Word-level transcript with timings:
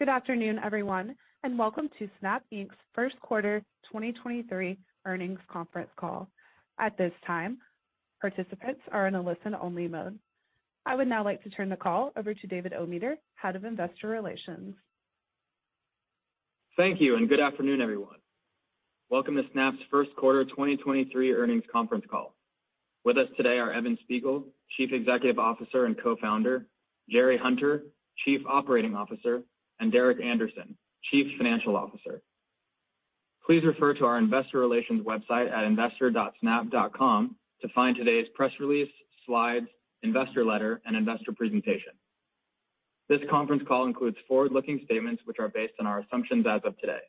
Good 0.00 0.08
afternoon, 0.08 0.58
everyone, 0.64 1.14
and 1.44 1.58
welcome 1.58 1.90
to 1.98 2.08
Snap 2.20 2.42
Inc.'s 2.54 2.74
first 2.94 3.20
quarter 3.20 3.60
2023 3.92 4.78
earnings 5.04 5.38
conference 5.52 5.90
call. 5.98 6.26
At 6.78 6.96
this 6.96 7.12
time, 7.26 7.58
participants 8.18 8.80
are 8.92 9.08
in 9.08 9.14
a 9.14 9.20
listen-only 9.20 9.88
mode. 9.88 10.18
I 10.86 10.94
would 10.94 11.06
now 11.06 11.22
like 11.22 11.42
to 11.42 11.50
turn 11.50 11.68
the 11.68 11.76
call 11.76 12.12
over 12.16 12.32
to 12.32 12.46
David 12.46 12.72
Ometer, 12.72 13.16
Head 13.34 13.56
of 13.56 13.66
Investor 13.66 14.08
Relations. 14.08 14.74
Thank 16.78 16.98
you. 16.98 17.16
And 17.16 17.28
good 17.28 17.38
afternoon, 17.38 17.82
everyone. 17.82 18.16
Welcome 19.10 19.36
to 19.36 19.42
Snap's 19.52 19.82
first 19.90 20.16
quarter 20.16 20.46
2023 20.46 21.34
earnings 21.34 21.64
conference 21.70 22.06
call. 22.10 22.34
With 23.04 23.18
us 23.18 23.28
today 23.36 23.58
are 23.58 23.70
Evan 23.70 23.98
Spiegel, 24.04 24.46
Chief 24.78 24.92
Executive 24.94 25.38
Officer 25.38 25.84
and 25.84 26.02
Co-founder, 26.02 26.64
Jerry 27.10 27.36
Hunter, 27.36 27.82
Chief 28.24 28.40
Operating 28.48 28.94
Officer, 28.94 29.42
and 29.80 29.90
Derek 29.90 30.20
Andersen, 30.22 30.76
Chief 31.10 31.26
Financial 31.38 31.76
Officer. 31.76 32.22
Please 33.46 33.64
refer 33.64 33.94
to 33.94 34.04
our 34.04 34.18
investor 34.18 34.58
relations 34.58 35.04
website 35.04 35.50
at 35.50 35.64
investor.snap.com 35.64 37.36
to 37.62 37.68
find 37.74 37.96
today's 37.96 38.26
press 38.34 38.52
release, 38.60 38.90
slides, 39.26 39.66
investor 40.02 40.44
letter, 40.44 40.80
and 40.86 40.96
investor 40.96 41.32
presentation. 41.32 41.92
This 43.08 43.20
conference 43.28 43.64
call 43.66 43.86
includes 43.86 44.16
forward-looking 44.28 44.82
statements 44.84 45.22
which 45.24 45.38
are 45.40 45.48
based 45.48 45.74
on 45.80 45.86
our 45.86 46.00
assumptions 46.00 46.46
as 46.48 46.60
of 46.64 46.78
today. 46.78 47.00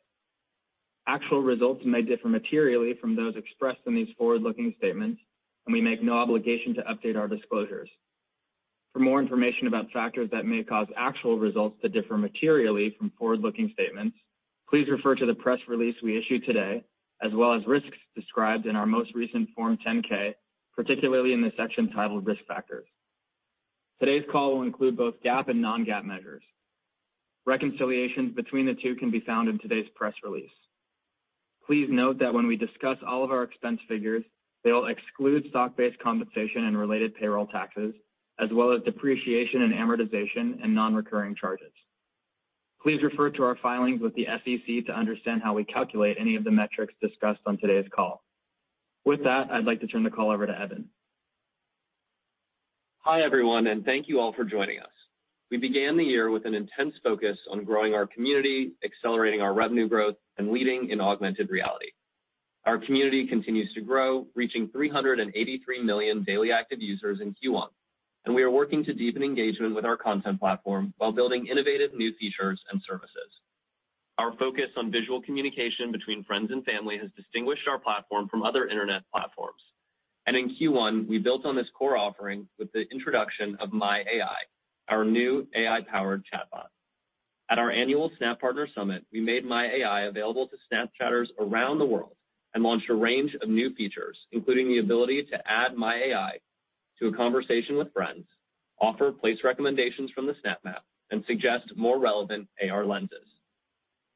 Actual 1.06 1.42
results 1.42 1.82
may 1.84 2.02
differ 2.02 2.28
materially 2.28 2.94
from 3.00 3.14
those 3.14 3.36
expressed 3.36 3.80
in 3.86 3.94
these 3.94 4.08
forward-looking 4.18 4.74
statements, 4.78 5.20
and 5.66 5.72
we 5.72 5.80
make 5.80 6.02
no 6.02 6.14
obligation 6.14 6.74
to 6.74 6.82
update 6.82 7.16
our 7.16 7.28
disclosures. 7.28 7.88
For 8.92 8.98
more 8.98 9.20
information 9.20 9.66
about 9.66 9.90
factors 9.90 10.28
that 10.32 10.44
may 10.44 10.62
cause 10.62 10.86
actual 10.96 11.38
results 11.38 11.80
to 11.80 11.88
differ 11.88 12.18
materially 12.18 12.94
from 12.98 13.10
forward-looking 13.18 13.70
statements, 13.72 14.16
please 14.68 14.86
refer 14.90 15.14
to 15.14 15.24
the 15.24 15.34
press 15.34 15.58
release 15.66 15.96
we 16.02 16.18
issued 16.18 16.44
today, 16.44 16.84
as 17.22 17.32
well 17.34 17.54
as 17.54 17.66
risks 17.66 17.96
described 18.14 18.66
in 18.66 18.76
our 18.76 18.84
most 18.84 19.14
recent 19.14 19.48
Form 19.56 19.78
10-K, 19.86 20.34
particularly 20.76 21.32
in 21.32 21.40
the 21.40 21.52
section 21.56 21.90
titled 21.90 22.26
Risk 22.26 22.42
Factors. 22.46 22.86
Today's 23.98 24.24
call 24.30 24.56
will 24.56 24.62
include 24.62 24.96
both 24.96 25.22
GAAP 25.24 25.48
and 25.48 25.62
non-GAAP 25.62 26.04
measures. 26.04 26.42
Reconciliations 27.46 28.34
between 28.34 28.66
the 28.66 28.74
two 28.74 28.94
can 28.96 29.10
be 29.10 29.20
found 29.20 29.48
in 29.48 29.58
today's 29.58 29.88
press 29.94 30.14
release. 30.22 30.50
Please 31.66 31.88
note 31.90 32.18
that 32.18 32.34
when 32.34 32.46
we 32.46 32.56
discuss 32.56 32.98
all 33.06 33.24
of 33.24 33.30
our 33.30 33.42
expense 33.42 33.80
figures, 33.88 34.24
they 34.64 34.72
will 34.72 34.86
exclude 34.86 35.46
stock-based 35.48 35.98
compensation 36.00 36.64
and 36.64 36.76
related 36.76 37.14
payroll 37.14 37.46
taxes, 37.46 37.94
as 38.40 38.48
well 38.52 38.72
as 38.72 38.82
depreciation 38.82 39.62
and 39.62 39.74
amortization 39.74 40.62
and 40.62 40.74
non-recurring 40.74 41.34
charges. 41.34 41.72
Please 42.82 43.02
refer 43.02 43.30
to 43.30 43.42
our 43.44 43.56
filings 43.62 44.00
with 44.00 44.14
the 44.14 44.26
SEC 44.26 44.86
to 44.86 44.92
understand 44.92 45.40
how 45.42 45.54
we 45.54 45.64
calculate 45.64 46.16
any 46.18 46.34
of 46.34 46.44
the 46.44 46.50
metrics 46.50 46.94
discussed 47.00 47.40
on 47.46 47.58
today's 47.58 47.86
call. 47.94 48.24
With 49.04 49.22
that, 49.24 49.50
I'd 49.52 49.64
like 49.64 49.80
to 49.80 49.86
turn 49.86 50.02
the 50.02 50.10
call 50.10 50.30
over 50.30 50.46
to 50.46 50.60
Evan. 50.60 50.88
Hi, 53.04 53.22
everyone, 53.22 53.66
and 53.66 53.84
thank 53.84 54.08
you 54.08 54.20
all 54.20 54.32
for 54.32 54.44
joining 54.44 54.80
us. 54.80 54.86
We 55.50 55.58
began 55.58 55.96
the 55.96 56.04
year 56.04 56.30
with 56.30 56.46
an 56.46 56.54
intense 56.54 56.94
focus 57.04 57.36
on 57.50 57.64
growing 57.64 57.94
our 57.94 58.06
community, 58.06 58.72
accelerating 58.84 59.42
our 59.42 59.52
revenue 59.52 59.88
growth, 59.88 60.14
and 60.38 60.50
leading 60.50 60.90
in 60.90 61.00
augmented 61.00 61.50
reality. 61.50 61.90
Our 62.64 62.78
community 62.78 63.26
continues 63.26 63.72
to 63.74 63.80
grow, 63.80 64.26
reaching 64.34 64.68
383 64.72 65.82
million 65.82 66.24
daily 66.24 66.52
active 66.52 66.80
users 66.80 67.20
in 67.20 67.34
Q1, 67.34 67.66
and 68.24 68.34
we 68.34 68.42
are 68.42 68.50
working 68.50 68.84
to 68.84 68.94
deepen 68.94 69.22
engagement 69.22 69.74
with 69.74 69.84
our 69.84 69.96
content 69.96 70.38
platform 70.38 70.94
while 70.98 71.12
building 71.12 71.46
innovative 71.46 71.94
new 71.94 72.12
features 72.18 72.60
and 72.70 72.80
services. 72.88 73.30
Our 74.18 74.32
focus 74.36 74.70
on 74.76 74.92
visual 74.92 75.22
communication 75.22 75.90
between 75.90 76.22
friends 76.24 76.50
and 76.52 76.64
family 76.64 76.98
has 76.98 77.10
distinguished 77.16 77.66
our 77.68 77.78
platform 77.78 78.28
from 78.28 78.42
other 78.42 78.68
internet 78.68 79.02
platforms. 79.12 79.60
And 80.26 80.36
in 80.36 80.54
Q1, 80.54 81.08
we 81.08 81.18
built 81.18 81.44
on 81.44 81.56
this 81.56 81.66
core 81.76 81.96
offering 81.96 82.46
with 82.58 82.70
the 82.72 82.84
introduction 82.92 83.56
of 83.60 83.72
My 83.72 84.00
AI, 84.00 84.36
our 84.88 85.04
new 85.04 85.48
AI-powered 85.56 86.22
chatbot. 86.32 86.66
At 87.50 87.58
our 87.58 87.72
annual 87.72 88.10
Snap 88.18 88.40
Partner 88.40 88.68
Summit, 88.74 89.04
we 89.12 89.20
made 89.20 89.44
My 89.44 89.66
AI 89.66 90.02
available 90.02 90.48
to 90.48 90.56
Snapchatters 90.72 91.26
around 91.40 91.78
the 91.78 91.84
world 91.84 92.14
and 92.54 92.62
launched 92.62 92.90
a 92.90 92.94
range 92.94 93.34
of 93.42 93.48
new 93.48 93.74
features, 93.74 94.16
including 94.30 94.68
the 94.68 94.78
ability 94.78 95.24
to 95.24 95.38
add 95.50 95.74
My 95.74 95.96
AI 95.96 96.38
to 97.02 97.08
a 97.08 97.12
conversation 97.12 97.76
with 97.76 97.92
friends, 97.92 98.24
offer 98.80 99.10
place 99.10 99.38
recommendations 99.42 100.10
from 100.14 100.26
the 100.26 100.36
Snap 100.40 100.58
Map, 100.62 100.84
and 101.10 101.24
suggest 101.26 101.76
more 101.76 101.98
relevant 101.98 102.46
AR 102.62 102.86
lenses. 102.86 103.26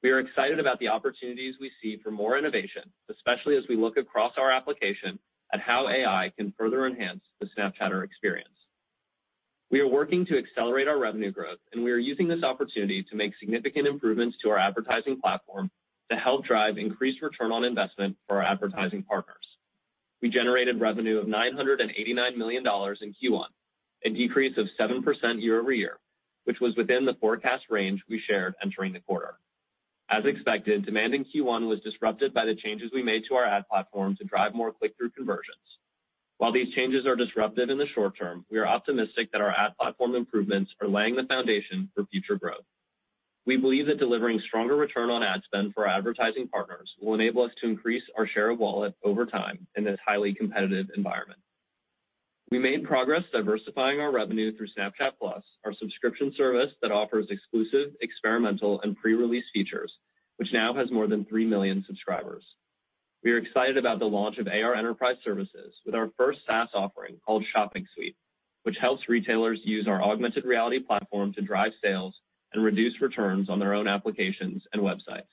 We 0.04 0.10
are 0.10 0.20
excited 0.20 0.60
about 0.60 0.78
the 0.78 0.86
opportunities 0.86 1.56
we 1.60 1.72
see 1.82 1.98
for 2.02 2.12
more 2.12 2.38
innovation, 2.38 2.84
especially 3.10 3.56
as 3.56 3.64
we 3.68 3.76
look 3.76 3.96
across 3.96 4.34
our 4.38 4.52
application 4.52 5.18
at 5.52 5.60
how 5.60 5.88
AI 5.88 6.30
can 6.38 6.54
further 6.56 6.86
enhance 6.86 7.22
the 7.40 7.48
Snapchatter 7.58 8.04
experience. 8.04 8.48
We 9.68 9.80
are 9.80 9.88
working 9.88 10.24
to 10.26 10.38
accelerate 10.38 10.86
our 10.86 10.98
revenue 10.98 11.32
growth, 11.32 11.58
and 11.72 11.82
we 11.82 11.90
are 11.90 11.98
using 11.98 12.28
this 12.28 12.44
opportunity 12.44 13.04
to 13.10 13.16
make 13.16 13.32
significant 13.40 13.88
improvements 13.88 14.36
to 14.44 14.50
our 14.50 14.58
advertising 14.58 15.20
platform 15.20 15.72
to 16.12 16.16
help 16.16 16.44
drive 16.44 16.78
increased 16.78 17.20
return 17.20 17.50
on 17.50 17.64
investment 17.64 18.16
for 18.28 18.36
our 18.36 18.44
advertising 18.44 19.02
partners. 19.02 19.45
We 20.22 20.30
generated 20.30 20.80
revenue 20.80 21.18
of 21.18 21.26
$989 21.26 22.36
million 22.36 22.64
in 22.66 23.14
Q1, 23.14 23.44
a 24.04 24.10
decrease 24.10 24.56
of 24.56 24.66
7% 24.80 25.42
year-over-year, 25.42 25.98
which 26.44 26.60
was 26.60 26.74
within 26.76 27.04
the 27.04 27.16
forecast 27.20 27.64
range 27.70 28.00
we 28.08 28.22
shared 28.26 28.54
entering 28.62 28.92
the 28.92 29.00
quarter. 29.00 29.34
As 30.08 30.24
expected, 30.24 30.86
demand 30.86 31.14
in 31.14 31.24
Q1 31.24 31.68
was 31.68 31.80
disrupted 31.80 32.32
by 32.32 32.44
the 32.44 32.54
changes 32.54 32.90
we 32.94 33.02
made 33.02 33.22
to 33.28 33.34
our 33.34 33.44
ad 33.44 33.64
platform 33.68 34.16
to 34.16 34.24
drive 34.24 34.54
more 34.54 34.72
click-through 34.72 35.10
conversions. 35.10 35.56
While 36.38 36.52
these 36.52 36.72
changes 36.74 37.06
are 37.06 37.16
disruptive 37.16 37.70
in 37.70 37.78
the 37.78 37.88
short 37.94 38.16
term, 38.16 38.44
we 38.50 38.58
are 38.58 38.66
optimistic 38.66 39.32
that 39.32 39.40
our 39.40 39.50
ad 39.50 39.76
platform 39.78 40.14
improvements 40.14 40.70
are 40.80 40.88
laying 40.88 41.16
the 41.16 41.24
foundation 41.24 41.90
for 41.94 42.04
future 42.06 42.36
growth. 42.36 42.64
We 43.46 43.56
believe 43.56 43.86
that 43.86 44.00
delivering 44.00 44.40
stronger 44.48 44.74
return 44.74 45.08
on 45.08 45.22
ad 45.22 45.40
spend 45.44 45.72
for 45.72 45.86
our 45.86 45.96
advertising 45.96 46.48
partners 46.48 46.90
will 47.00 47.14
enable 47.14 47.44
us 47.44 47.52
to 47.60 47.68
increase 47.68 48.02
our 48.18 48.26
share 48.26 48.50
of 48.50 48.58
wallet 48.58 48.94
over 49.04 49.24
time 49.24 49.68
in 49.76 49.84
this 49.84 50.00
highly 50.04 50.34
competitive 50.34 50.86
environment. 50.96 51.38
We 52.50 52.58
made 52.58 52.84
progress 52.84 53.22
diversifying 53.32 54.00
our 54.00 54.12
revenue 54.12 54.56
through 54.56 54.68
Snapchat+, 54.76 55.12
our 55.64 55.74
subscription 55.78 56.32
service 56.36 56.72
that 56.82 56.90
offers 56.90 57.26
exclusive, 57.30 57.94
experimental, 58.00 58.80
and 58.82 58.96
pre-release 58.96 59.44
features, 59.52 59.92
which 60.38 60.52
now 60.52 60.74
has 60.74 60.90
more 60.90 61.06
than 61.06 61.24
3 61.24 61.44
million 61.44 61.84
subscribers. 61.86 62.44
We 63.22 63.30
are 63.32 63.38
excited 63.38 63.76
about 63.76 64.00
the 64.00 64.06
launch 64.06 64.38
of 64.38 64.48
AR 64.48 64.74
enterprise 64.74 65.16
services 65.24 65.72
with 65.84 65.94
our 65.94 66.10
first 66.16 66.40
SaaS 66.46 66.68
offering 66.74 67.18
called 67.24 67.44
Shopping 67.52 67.86
Suite, 67.94 68.16
which 68.64 68.76
helps 68.80 69.08
retailers 69.08 69.60
use 69.64 69.86
our 69.88 70.02
augmented 70.02 70.44
reality 70.44 70.80
platform 70.80 71.32
to 71.34 71.42
drive 71.42 71.72
sales 71.82 72.14
and 72.56 72.64
reduce 72.64 73.00
returns 73.00 73.48
on 73.48 73.58
their 73.58 73.74
own 73.74 73.86
applications 73.86 74.62
and 74.72 74.82
websites. 74.82 75.28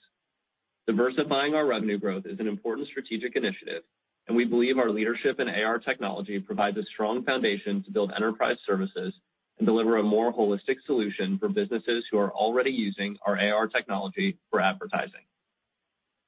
Diversifying 0.86 1.56
our 1.56 1.66
revenue 1.66 1.98
growth 1.98 2.26
is 2.26 2.40
an 2.40 2.48
important 2.48 2.88
strategic 2.90 3.38
initiative, 3.38 3.84
and 4.28 4.36
we 4.36 4.44
believe 4.44 4.78
our 4.78 4.90
leadership 4.90 5.40
in 5.40 5.48
AR 5.48 5.80
technology 5.80 6.40
provides 6.40 6.78
a 6.78 6.84
strong 6.94 7.24
foundation 7.24 7.82
to 7.84 7.92
build 7.92 8.12
enterprise 8.14 8.58
services 8.68 9.14
and 9.58 9.66
deliver 9.66 9.98
a 9.98 10.04
more 10.04 10.34
holistic 10.34 10.76
solution 10.86 11.38
for 11.40 11.48
businesses 11.48 12.04
who 12.12 12.18
are 12.18 12.32
already 12.32 12.72
using 12.72 13.18
our 13.26 13.40
AR 13.40 13.68
technology 13.68 14.38
for 14.52 14.60
advertising. 14.60 15.24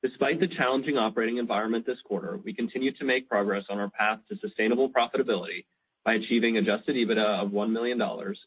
Despite 0.01 0.39
the 0.39 0.47
challenging 0.47 0.97
operating 0.97 1.37
environment 1.37 1.85
this 1.85 1.97
quarter, 2.05 2.39
we 2.43 2.53
continue 2.53 2.93
to 2.93 3.05
make 3.05 3.27
progress 3.27 3.63
on 3.69 3.79
our 3.79 3.89
path 3.89 4.19
to 4.29 4.37
sustainable 4.37 4.89
profitability 4.89 5.65
by 6.05 6.13
achieving 6.13 6.57
adjusted 6.57 6.95
EBITDA 6.95 7.43
of 7.43 7.49
$1 7.49 7.71
million 7.71 7.99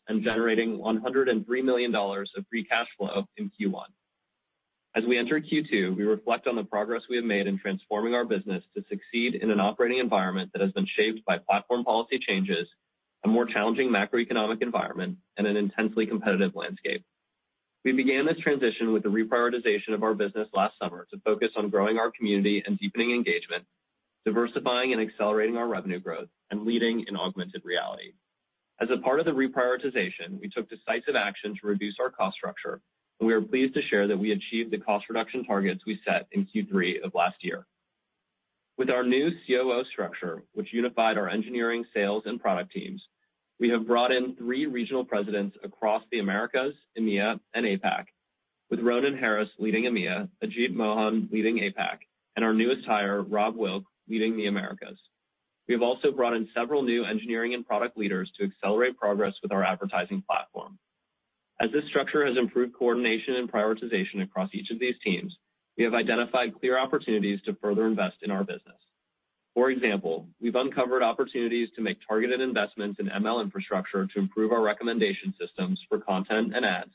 and 0.09 0.23
generating 0.23 0.79
$103 0.79 1.65
million 1.65 1.95
of 1.95 2.47
free 2.49 2.65
cash 2.65 2.87
flow 2.97 3.25
in 3.37 3.51
Q1. 3.61 3.87
As 4.95 5.05
we 5.07 5.19
enter 5.19 5.41
Q2, 5.41 5.97
we 5.97 6.05
reflect 6.05 6.47
on 6.47 6.57
the 6.57 6.65
progress 6.65 7.03
we 7.11 7.17
have 7.17 7.25
made 7.25 7.47
in 7.47 7.59
transforming 7.59 8.15
our 8.15 8.25
business 8.25 8.63
to 8.77 8.85
succeed 8.89 9.35
in 9.35 9.51
an 9.51 9.61
operating 9.61 9.99
environment 9.99 10.51
that 10.53 10.63
has 10.63 10.73
been 10.73 10.87
shaped 10.97 11.25
by 11.27 11.39
platform 11.39 11.85
policy 11.85 12.19
changes, 12.27 12.67
a 13.25 13.29
more 13.29 13.45
challenging 13.45 13.91
macroeconomic 13.91 14.63
environment, 14.63 15.19
and 15.37 15.47
an 15.47 15.57
intensely 15.57 16.07
competitive 16.07 16.55
landscape. 16.55 17.05
We 17.85 17.93
began 17.93 18.25
this 18.25 18.39
transition 18.39 18.93
with 18.93 19.03
the 19.03 19.09
reprioritization 19.09 19.95
of 19.95 20.03
our 20.03 20.15
business 20.15 20.49
last 20.55 20.75
summer 20.81 21.07
to 21.13 21.21
focus 21.25 21.51
on 21.57 21.71
growing 21.71 21.99
our 21.99 22.11
community 22.11 22.63
and 22.67 22.79
deepening 22.79 23.13
engagement, 23.13 23.65
diversifying 24.25 24.93
and 24.93 25.03
accelerating 25.03 25.57
our 25.57 25.69
revenue 25.69 26.01
growth, 26.01 26.29
and 26.51 26.65
leading 26.65 27.05
in 27.09 27.17
augmented 27.17 27.63
reality. 27.65 28.13
As 28.81 28.89
a 28.91 29.03
part 29.03 29.19
of 29.19 29.27
the 29.27 29.33
reprioritization, 29.33 30.41
we 30.41 30.49
took 30.49 30.69
decisive 30.69 31.17
action 31.17 31.55
to 31.61 31.67
reduce 31.67 31.97
our 32.01 32.11
cost 32.11 32.37
structure, 32.37 32.81
and 33.19 33.27
we 33.27 33.35
are 33.35 33.41
pleased 33.41 33.75
to 33.75 33.83
share 33.83 34.07
that 34.07 34.19
we 34.19 34.33
achieved 34.33 34.71
the 34.71 34.79
cost 34.79 35.07
reduction 35.09 35.45
targets 35.45 35.83
we 35.87 36.01
set 36.07 36.29
in 36.33 36.47
Q3 36.47 37.03
of 37.05 37.15
last 37.15 37.37
year. 37.43 37.67
With 38.77 38.91
our 38.91 39.03
new 39.03 39.31
COO 39.47 39.83
structure, 39.93 40.45
which 40.53 40.73
unified 40.73 41.19
our 41.19 41.29
engineering, 41.29 41.85
sales, 41.93 42.23
and 42.27 42.41
product 42.41 42.73
teams, 42.73 43.03
we 43.59 43.71
have 43.71 43.89
brought 43.89 44.13
in 44.13 44.37
three 44.37 44.67
regional 44.67 45.05
presidents 45.05 45.57
across 45.65 46.05
the 46.13 46.21
Americas, 46.21 46.75
EMEA, 46.97 47.41
and 47.55 47.67
APAC, 47.67 48.05
with 48.71 48.79
Ronan 48.79 49.19
Harris 49.19 49.49
leading 49.59 49.85
EMEA, 49.85 50.29
Ajit 50.45 50.73
Mohan 50.73 51.29
leading 51.33 51.57
APAC, 51.57 51.99
and 52.37 52.45
our 52.45 52.55
newest 52.55 52.87
hire, 52.87 53.23
Rob 53.23 53.57
Wilk, 53.57 53.83
leading 54.09 54.37
the 54.37 54.47
Americas. 54.47 54.99
We 55.69 55.75
have 55.75 55.83
also 55.83 56.11
brought 56.11 56.35
in 56.35 56.49
several 56.55 56.83
new 56.83 57.05
engineering 57.05 57.55
and 57.55 57.67
product 57.67 57.99
leaders 57.99 58.31
to 58.39 58.45
accelerate 58.45 58.97
progress 58.97 59.35
with 59.43 59.53
our 59.53 59.63
advertising 59.63 60.23
platform. 60.27 60.79
As 61.61 61.71
this 61.73 61.85
structure 61.91 62.25
has 62.25 62.37
improved 62.37 62.75
coordination 62.75 63.35
and 63.35 63.51
prioritization 63.51 64.23
across 64.23 64.51
each 64.55 64.71
of 64.71 64.79
these 64.79 64.95
teams, 65.05 65.37
we 65.77 65.85
have 65.85 65.95
identified 65.95 66.59
clear 66.59 66.79
opportunities 66.79 67.41
to 67.43 67.57
further 67.61 67.87
invest 67.87 68.17
in 68.23 68.31
our 68.31 68.45
business. 68.45 68.81
For 69.55 69.71
example, 69.71 70.29
we've 70.41 70.55
uncovered 70.55 71.03
opportunities 71.03 71.69
to 71.75 71.83
make 71.83 71.99
targeted 72.07 72.41
investments 72.41 73.01
in 73.01 73.09
ML 73.09 73.43
infrastructure 73.43 74.07
to 74.07 74.19
improve 74.19 74.53
our 74.53 74.63
recommendation 74.63 75.35
systems 75.39 75.81
for 75.89 75.99
content 75.99 76.55
and 76.55 76.65
ads, 76.65 76.93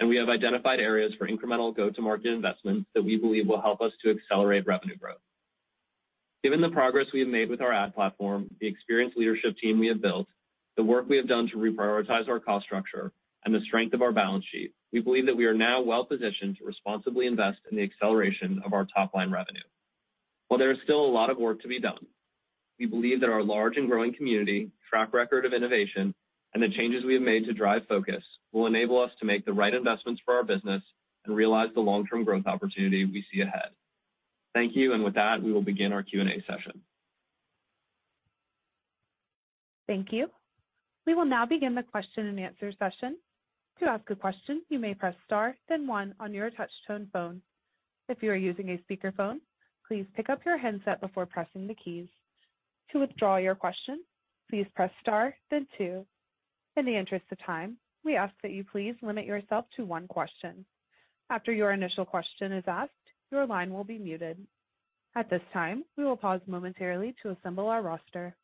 and 0.00 0.08
we 0.08 0.16
have 0.16 0.28
identified 0.28 0.80
areas 0.80 1.12
for 1.18 1.26
incremental 1.26 1.74
go-to-market 1.74 2.26
investments 2.26 2.88
that 2.94 3.02
we 3.02 3.16
believe 3.16 3.46
will 3.46 3.60
help 3.60 3.80
us 3.80 3.92
to 4.02 4.10
accelerate 4.10 4.66
revenue 4.66 4.96
growth. 4.96 5.16
Given 6.44 6.60
the 6.60 6.68
progress 6.68 7.06
we 7.14 7.20
have 7.20 7.28
made 7.30 7.48
with 7.48 7.62
our 7.62 7.72
ad 7.72 7.94
platform, 7.94 8.50
the 8.60 8.66
experienced 8.66 9.16
leadership 9.16 9.56
team 9.56 9.78
we 9.78 9.88
have 9.88 10.02
built, 10.02 10.26
the 10.76 10.84
work 10.84 11.08
we 11.08 11.16
have 11.16 11.26
done 11.26 11.48
to 11.48 11.56
reprioritize 11.56 12.28
our 12.28 12.38
cost 12.38 12.66
structure, 12.66 13.12
and 13.46 13.54
the 13.54 13.62
strength 13.66 13.94
of 13.94 14.02
our 14.02 14.12
balance 14.12 14.44
sheet, 14.52 14.74
we 14.92 15.00
believe 15.00 15.24
that 15.24 15.38
we 15.38 15.46
are 15.46 15.54
now 15.54 15.80
well-positioned 15.80 16.58
to 16.58 16.66
responsibly 16.66 17.26
invest 17.26 17.60
in 17.70 17.78
the 17.78 17.82
acceleration 17.82 18.60
of 18.62 18.74
our 18.74 18.86
top-line 18.94 19.30
revenue. 19.30 19.62
While 20.48 20.58
there 20.58 20.70
is 20.70 20.76
still 20.84 21.00
a 21.00 21.14
lot 21.16 21.30
of 21.30 21.38
work 21.38 21.62
to 21.62 21.68
be 21.68 21.80
done, 21.80 22.04
we 22.78 22.84
believe 22.84 23.20
that 23.20 23.30
our 23.30 23.42
large 23.42 23.78
and 23.78 23.88
growing 23.88 24.12
community, 24.12 24.70
track 24.90 25.14
record 25.14 25.46
of 25.46 25.54
innovation, 25.54 26.14
and 26.52 26.62
the 26.62 26.68
changes 26.76 27.04
we 27.06 27.14
have 27.14 27.22
made 27.22 27.46
to 27.46 27.54
drive 27.54 27.86
focus 27.88 28.22
will 28.52 28.66
enable 28.66 29.00
us 29.00 29.10
to 29.18 29.24
make 29.24 29.46
the 29.46 29.52
right 29.54 29.72
investments 29.72 30.20
for 30.22 30.34
our 30.34 30.44
business 30.44 30.82
and 31.24 31.34
realize 31.34 31.70
the 31.74 31.80
long-term 31.80 32.22
growth 32.22 32.46
opportunity 32.46 33.06
we 33.06 33.24
see 33.32 33.40
ahead. 33.40 33.70
Thank 34.54 34.76
you. 34.76 34.92
And 34.92 35.02
with 35.04 35.14
that, 35.14 35.42
we 35.42 35.52
will 35.52 35.62
begin 35.62 35.92
our 35.92 36.02
Q&A 36.02 36.40
session. 36.46 36.80
Thank 39.86 40.12
you. 40.12 40.28
We 41.06 41.14
will 41.14 41.26
now 41.26 41.44
begin 41.44 41.74
the 41.74 41.82
question-and-answer 41.82 42.72
session. 42.78 43.18
To 43.80 43.86
ask 43.86 44.08
a 44.08 44.16
question, 44.16 44.62
you 44.70 44.78
may 44.78 44.94
press 44.94 45.14
star, 45.26 45.56
then 45.68 45.86
one 45.86 46.14
on 46.20 46.32
your 46.32 46.50
touch-tone 46.50 47.08
phone. 47.12 47.42
If 48.08 48.22
you 48.22 48.30
are 48.30 48.36
using 48.36 48.70
a 48.70 48.78
speakerphone, 48.78 49.40
please 49.86 50.06
pick 50.14 50.30
up 50.30 50.40
your 50.46 50.56
handset 50.56 51.00
before 51.00 51.26
pressing 51.26 51.66
the 51.66 51.74
keys. 51.74 52.06
To 52.92 53.00
withdraw 53.00 53.36
your 53.36 53.54
question, 53.54 54.04
please 54.48 54.66
press 54.74 54.90
star, 55.02 55.34
then 55.50 55.66
two. 55.76 56.06
In 56.76 56.86
the 56.86 56.96
interest 56.96 57.24
of 57.32 57.38
time, 57.44 57.76
we 58.04 58.16
ask 58.16 58.32
that 58.42 58.52
you 58.52 58.64
please 58.64 58.94
limit 59.02 59.26
yourself 59.26 59.66
to 59.76 59.84
one 59.84 60.06
question. 60.06 60.64
After 61.30 61.52
your 61.52 61.72
initial 61.72 62.04
question 62.04 62.52
is 62.52 62.64
asked, 62.66 62.92
your 63.34 63.46
line 63.46 63.72
will 63.72 63.84
be 63.84 63.98
muted. 63.98 64.38
At 65.16 65.28
this 65.30 65.42
time, 65.52 65.84
we 65.96 66.04
will 66.04 66.16
pause 66.16 66.40
momentarily 66.46 67.14
to 67.22 67.30
assemble 67.30 67.68
our 67.68 67.82
roster. 67.82 68.36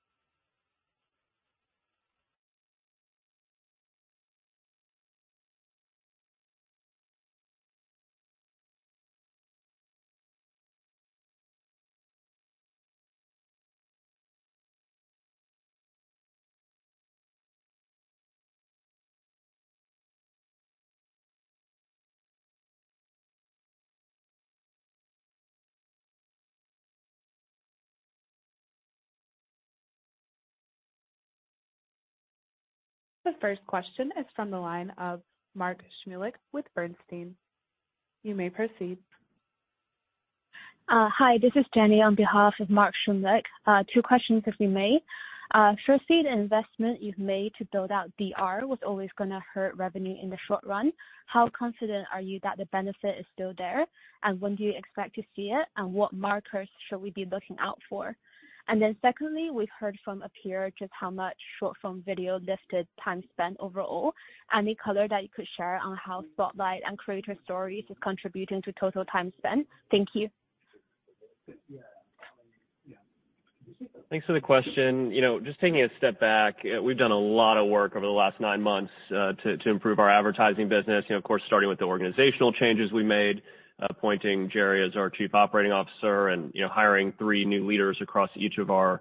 First 33.41 33.61
question 33.67 34.11
is 34.19 34.27
from 34.37 34.51
the 34.51 34.59
line 34.59 34.93
of 34.99 35.21
Mark 35.55 35.79
Shmulik 36.07 36.33
with 36.53 36.65
Bernstein. 36.75 37.35
You 38.23 38.35
may 38.35 38.51
proceed. 38.51 38.99
Uh, 40.89 41.09
hi, 41.17 41.39
this 41.41 41.53
is 41.55 41.65
Jenny 41.75 42.03
on 42.03 42.15
behalf 42.15 42.55
of 42.61 42.69
Mark 42.69 42.95
Shmulik. 43.07 43.43
Uh, 43.67 43.83
two 43.93 44.03
questions, 44.03 44.43
if 44.47 44.55
we 44.61 44.67
may. 44.67 44.99
Uh, 45.53 45.75
firstly, 45.85 46.23
the 46.23 46.33
investment 46.33 47.03
you've 47.03 47.19
made 47.19 47.53
to 47.59 47.67
build 47.73 47.91
out 47.91 48.11
DR 48.19 48.67
was 48.67 48.79
always 48.87 49.11
gonna 49.17 49.43
hurt 49.53 49.77
revenue 49.77 50.17
in 50.23 50.31
the 50.31 50.39
short 50.47 50.65
run. 50.65 50.93
How 51.27 51.49
confident 51.57 52.07
are 52.13 52.21
you 52.21 52.39
that 52.43 52.59
the 52.59 52.67
benefit 52.67 53.19
is 53.19 53.27
still 53.33 53.53
there? 53.59 53.87
And 54.23 54.41
when 54.41 54.55
do 54.55 54.63
you 54.63 54.73
expect 54.77 55.15
to 55.17 55.23
see 55.35 55.51
it, 55.51 55.67
and 55.77 55.93
what 55.93 56.13
markers 56.13 56.69
should 56.89 57.01
we 57.01 57.11
be 57.11 57.25
looking 57.25 57.57
out 57.59 57.81
for? 57.89 58.17
And 58.71 58.81
then 58.81 58.97
secondly, 59.03 59.51
we've 59.53 59.69
heard 59.77 59.99
from 60.05 60.23
a 60.23 60.29
peer 60.29 60.71
just 60.79 60.93
how 60.99 61.11
much 61.11 61.35
short-form 61.59 62.05
video 62.07 62.39
lifted 62.39 62.87
time 63.05 63.21
spent 63.33 63.57
overall. 63.59 64.13
Any 64.57 64.77
color 64.77 65.09
that 65.09 65.25
you 65.25 65.29
could 65.35 65.49
share 65.57 65.77
on 65.79 65.97
how 65.97 66.23
Spotlight 66.35 66.83
and 66.87 66.97
Creator 66.97 67.37
Stories 67.43 67.85
is 67.91 67.97
contributing 68.01 68.63
to 68.63 68.73
total 68.79 69.05
time 69.07 69.33
spent? 69.39 69.67
Thank 69.91 70.11
you. 70.15 70.29
Thanks 74.09 74.25
for 74.25 74.35
the 74.35 74.41
question. 74.41 75.11
You 75.11 75.21
know, 75.21 75.41
just 75.41 75.59
taking 75.61 75.83
a 75.83 75.89
step 75.99 76.21
back, 76.21 76.59
uh, 76.65 76.81
we've 76.81 76.99
done 76.99 77.11
a 77.11 77.19
lot 77.19 77.57
of 77.57 77.69
work 77.69 77.97
over 77.97 78.07
the 78.07 78.13
last 78.13 78.39
nine 78.41 78.63
months 78.63 78.93
uh, 79.11 79.33
to 79.33 79.69
improve 79.69 79.99
our 79.99 80.11
advertising 80.11 80.69
business. 80.69 81.05
You 81.09 81.15
know, 81.15 81.19
of 81.19 81.25
course, 81.25 81.43
starting 81.49 81.69
with 81.69 81.81
the 81.81 81.87
organizational 81.87 82.53
changes 82.53 82.93
we 82.93 83.03
made, 83.03 83.43
appointing 83.89 84.51
Jerry 84.51 84.87
as 84.87 84.97
our 84.97 85.11
Chief 85.11 85.35
Operating 85.35 85.73
Officer 85.73 86.29
and, 86.29 86.51
you 86.55 86.63
know, 86.63 86.69
hiring 86.69 87.13
three 87.19 87.45
new 87.45 87.67
leaders 87.67 87.99
across 88.01 88.31
each 88.37 88.59
of 88.59 88.71
our 88.71 89.01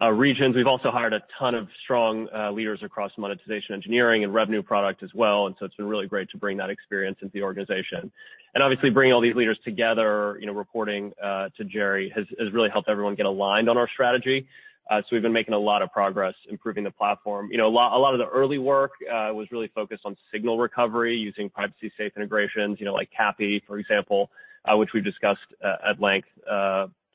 uh, 0.00 0.10
regions. 0.10 0.54
We've 0.54 0.66
also 0.66 0.90
hired 0.90 1.12
a 1.12 1.20
ton 1.38 1.54
of 1.54 1.68
strong 1.82 2.28
uh, 2.34 2.52
leaders 2.52 2.80
across 2.84 3.10
monetization 3.18 3.74
engineering 3.74 4.22
and 4.22 4.32
revenue 4.32 4.62
product 4.62 5.02
as 5.02 5.10
well. 5.14 5.46
And 5.46 5.56
so 5.58 5.66
it's 5.66 5.74
been 5.74 5.88
really 5.88 6.06
great 6.06 6.30
to 6.30 6.36
bring 6.36 6.56
that 6.58 6.70
experience 6.70 7.18
into 7.20 7.32
the 7.32 7.42
organization. 7.42 8.12
And 8.54 8.62
obviously, 8.62 8.90
bringing 8.90 9.12
all 9.12 9.20
these 9.20 9.34
leaders 9.34 9.58
together, 9.64 10.38
you 10.40 10.46
know, 10.46 10.52
reporting 10.52 11.12
uh, 11.22 11.48
to 11.56 11.64
Jerry 11.64 12.12
has 12.14 12.26
really 12.52 12.70
helped 12.70 12.88
everyone 12.88 13.14
get 13.14 13.26
aligned 13.26 13.68
on 13.68 13.76
our 13.76 13.88
strategy. 13.92 14.46
Uh, 14.90 15.00
so 15.02 15.08
we've 15.12 15.22
been 15.22 15.32
making 15.32 15.54
a 15.54 15.58
lot 15.58 15.82
of 15.82 15.92
progress 15.92 16.34
improving 16.50 16.84
the 16.84 16.90
platform. 16.90 17.48
You 17.50 17.58
know, 17.58 17.68
a 17.68 17.68
lot 17.68 18.14
of 18.14 18.18
the 18.18 18.26
early 18.26 18.58
work 18.58 18.92
uh, 19.06 19.34
was 19.34 19.46
really 19.52 19.70
focused 19.74 20.02
on 20.04 20.16
signal 20.32 20.58
recovery 20.58 21.14
using 21.14 21.50
privacy-safe 21.50 22.12
integrations, 22.16 22.78
you 22.80 22.86
know, 22.86 22.94
like 22.94 23.10
CAPI, 23.18 23.62
for 23.66 23.78
example, 23.78 24.30
uh, 24.64 24.76
which 24.76 24.90
we've 24.94 25.04
discussed 25.04 25.40
at 25.62 26.00
length 26.00 26.28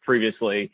previously. 0.04 0.72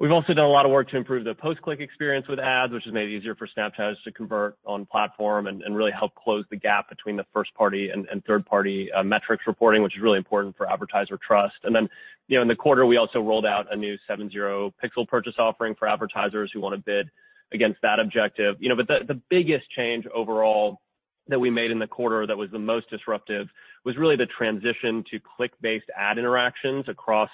We've 0.00 0.10
also 0.10 0.34
done 0.34 0.46
a 0.46 0.48
lot 0.48 0.64
of 0.64 0.72
work 0.72 0.88
to 0.88 0.96
improve 0.96 1.24
the 1.24 1.34
post-click 1.34 1.78
experience 1.78 2.26
with 2.26 2.40
ads, 2.40 2.72
which 2.72 2.82
has 2.86 2.92
made 2.92 3.08
it 3.08 3.16
easier 3.16 3.36
for 3.36 3.46
Snapchatters 3.56 4.02
to 4.02 4.10
convert 4.10 4.56
on 4.66 4.84
platform 4.84 5.46
and 5.46 5.62
and 5.62 5.76
really 5.76 5.92
help 5.92 6.14
close 6.16 6.44
the 6.50 6.56
gap 6.56 6.88
between 6.88 7.16
the 7.16 7.24
first-party 7.32 7.90
and 7.90 8.08
and 8.10 8.24
third-party 8.24 8.90
metrics 9.04 9.44
reporting, 9.46 9.80
which 9.82 9.94
is 9.96 10.02
really 10.02 10.18
important 10.18 10.56
for 10.56 10.68
advertiser 10.68 11.18
trust. 11.24 11.54
You 12.28 12.38
know, 12.38 12.42
in 12.42 12.48
the 12.48 12.56
quarter, 12.56 12.86
we 12.86 12.96
also 12.96 13.20
rolled 13.20 13.46
out 13.46 13.72
a 13.72 13.76
new 13.76 13.98
7/0 14.08 14.72
pixel 14.82 15.06
purchase 15.06 15.34
offering 15.38 15.74
for 15.74 15.88
advertisers 15.88 16.50
who 16.52 16.60
wanna 16.60 16.78
bid 16.78 17.10
against 17.52 17.80
that 17.82 17.98
objective. 18.00 18.56
You 18.60 18.68
know, 18.68 18.76
but 18.76 19.06
the 19.06 19.20
biggest 19.28 19.70
change 19.70 20.06
overall 20.06 20.80
that 21.28 21.38
we 21.38 21.50
made 21.50 21.70
in 21.70 21.78
the 21.78 21.86
quarter 21.86 22.26
that 22.26 22.36
was 22.36 22.50
the 22.50 22.58
most 22.58 22.90
disruptive 22.90 23.48
was 23.84 23.96
really 23.96 24.16
the 24.16 24.26
transition 24.26 25.04
to 25.10 25.20
click-based 25.36 25.86
ad 25.96 26.18
interactions 26.18 26.88
across 26.88 27.30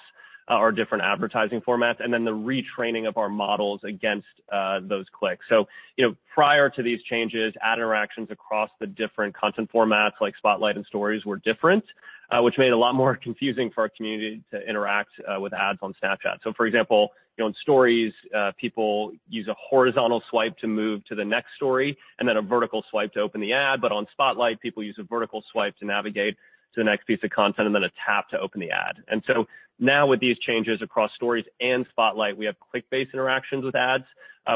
uh, 0.49 0.53
our 0.53 0.71
different 0.71 1.03
advertising 1.03 1.61
formats, 1.61 2.03
and 2.03 2.11
then 2.11 2.25
the 2.25 2.31
retraining 2.31 3.07
of 3.07 3.17
our 3.17 3.29
models 3.29 3.81
against 3.83 4.27
uh, 4.51 4.79
those 4.81 5.05
clicks. 5.13 5.45
So, 5.47 5.67
you 5.95 6.07
know, 6.07 6.15
prior 6.33 6.69
to 6.71 6.81
these 6.81 6.99
changes, 7.03 7.53
ad 7.61 7.77
interactions 7.77 8.29
across 8.31 8.69
the 8.79 8.87
different 8.87 9.35
content 9.35 9.69
formats 9.71 10.13
like 10.21 10.35
Spotlight 10.37 10.75
and 10.75 10.85
Stories 10.87 11.23
were 11.23 11.37
different, 11.37 11.83
Uh, 12.31 12.43
which 12.43 12.53
made 12.59 12.67
it 12.67 12.73
a 12.73 12.77
lot 12.77 12.93
more 12.93 13.15
confusing 13.23 13.71
for 13.73 13.81
our 13.81 13.89
community 13.89 14.43
to 14.51 14.59
interact 14.69 15.09
uh, 15.27 15.39
with 15.39 15.51
ads 15.51 15.79
on 15.81 15.95
Snapchat. 16.03 16.37
So, 16.43 16.53
for 16.55 16.67
example, 16.67 17.09
you 17.35 17.43
know, 17.43 17.47
in 17.47 17.55
Stories, 17.63 18.13
uh, 18.37 18.51
people 18.59 19.13
use 19.27 19.47
a 19.47 19.55
horizontal 19.57 20.21
swipe 20.29 20.55
to 20.59 20.67
move 20.67 21.03
to 21.05 21.15
the 21.15 21.25
next 21.25 21.47
story 21.55 21.97
and 22.19 22.29
then 22.29 22.37
a 22.37 22.41
vertical 22.43 22.83
swipe 22.91 23.13
to 23.13 23.19
open 23.19 23.41
the 23.41 23.53
ad. 23.53 23.81
But 23.81 23.91
on 23.91 24.05
Spotlight, 24.11 24.61
people 24.61 24.83
use 24.83 24.95
a 24.99 25.03
vertical 25.03 25.43
swipe 25.51 25.75
to 25.77 25.85
navigate 25.85 26.35
to 26.75 26.81
the 26.81 26.83
next 26.83 27.07
piece 27.07 27.17
of 27.23 27.31
content 27.31 27.65
and 27.65 27.73
then 27.73 27.83
a 27.83 27.91
tap 28.05 28.29
to 28.29 28.39
open 28.39 28.59
the 28.59 28.69
ad. 28.69 28.97
And 29.07 29.23
so 29.25 29.45
now 29.79 30.05
with 30.05 30.19
these 30.19 30.37
changes 30.37 30.83
across 30.83 31.09
Stories 31.15 31.45
and 31.59 31.83
Spotlight, 31.89 32.37
we 32.37 32.45
have 32.45 32.59
click-based 32.59 33.11
interactions 33.11 33.65
with 33.65 33.73
ads, 33.75 34.03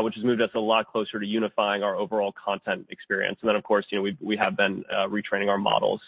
which 0.02 0.14
has 0.14 0.24
moved 0.24 0.42
us 0.42 0.52
a 0.54 0.60
lot 0.60 0.92
closer 0.92 1.20
to 1.20 1.26
unifying 1.26 1.82
our 1.82 1.96
overall 1.96 2.34
content 2.34 2.86
experience. 2.92 3.40
And 3.42 3.50
then, 3.50 3.56
of 3.56 3.64
course, 3.64 3.86
you 3.90 3.98
know, 3.98 4.04
we 4.04 4.16
we 4.22 4.38
have 4.38 4.56
been 4.56 4.84
retraining 5.10 5.48
our 5.48 5.58
models 5.58 6.02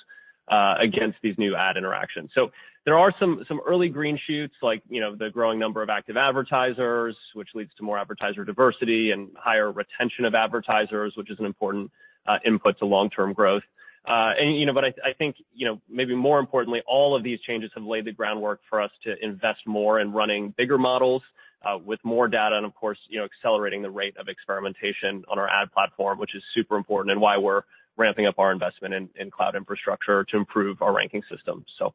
against 0.50 1.18
these 1.22 1.36
new 1.38 1.56
ad 1.56 1.78
interactions. 1.78 2.30
So 2.34 2.52
there 2.86 2.98
are 2.98 3.14
some 3.20 3.44
some 3.48 3.60
early 3.66 3.90
green 3.90 4.20
shoots 4.28 4.54
like, 4.62 4.84
you 4.88 5.02
know, 5.02 5.16
the 5.16 5.30
growing 5.32 5.58
number 5.58 5.82
of 5.82 5.90
active 5.90 6.18
advertisers, 6.18 7.16
which 7.34 7.50
leads 7.56 7.72
to 7.78 7.84
more 7.84 7.98
advertiser 7.98 8.46
diversity 8.46 9.12
and 9.12 9.30
higher 9.36 9.72
retention 9.72 10.24
of 10.26 10.36
advertisers, 10.36 11.14
which 11.18 11.32
is 11.32 11.40
an 11.40 11.46
important 11.46 11.92
uh, 12.28 12.38
input 12.46 12.78
to 12.80 12.86
long-term 12.86 13.34
growth. 13.34 13.64
Uh, 14.08 14.34
and 14.40 14.60
you 14.60 14.68
know, 14.68 14.74
but 14.74 14.86
I 14.86 14.94
I 15.04 15.14
think, 15.18 15.36
you 15.54 15.66
know, 15.68 15.82
maybe 15.90 16.14
more 16.14 16.38
importantly, 16.40 16.84
all 16.88 17.16
of 17.16 17.24
these 17.24 17.40
changes 17.42 17.72
have 17.74 17.84
laid 17.84 18.06
the 18.06 18.12
groundwork 18.12 18.60
for 18.70 18.80
us 18.80 18.92
to 19.04 19.16
invest 19.20 19.62
more 19.66 20.00
in 20.00 20.12
running 20.14 20.54
bigger 20.56 20.78
models, 20.78 21.24
uh, 21.66 21.80
with 21.84 22.00
more 22.04 22.28
data 22.28 22.56
and 22.56 22.66
of 22.68 22.76
course, 22.76 23.00
you 23.10 23.18
know, 23.18 23.26
accelerating 23.26 23.82
the 23.82 23.90
rate 23.90 24.16
of 24.18 24.28
experimentation 24.28 25.24
on 25.28 25.40
our 25.40 25.50
ad 25.50 25.72
platform, 25.74 26.20
which 26.20 26.36
is 26.36 26.44
super 26.54 26.76
important 26.76 27.12
and 27.12 27.20
why 27.20 27.36
we're 27.38 27.64
ramping 27.98 28.26
up 28.26 28.36
our 28.38 28.52
investment 28.52 29.12
in 29.16 29.32
cloud 29.32 29.56
infrastructure 29.56 30.24
to 30.26 30.38
improve 30.38 30.82
our 30.82 30.94
ranking 30.94 31.22
system. 31.30 31.66
So 31.80 31.94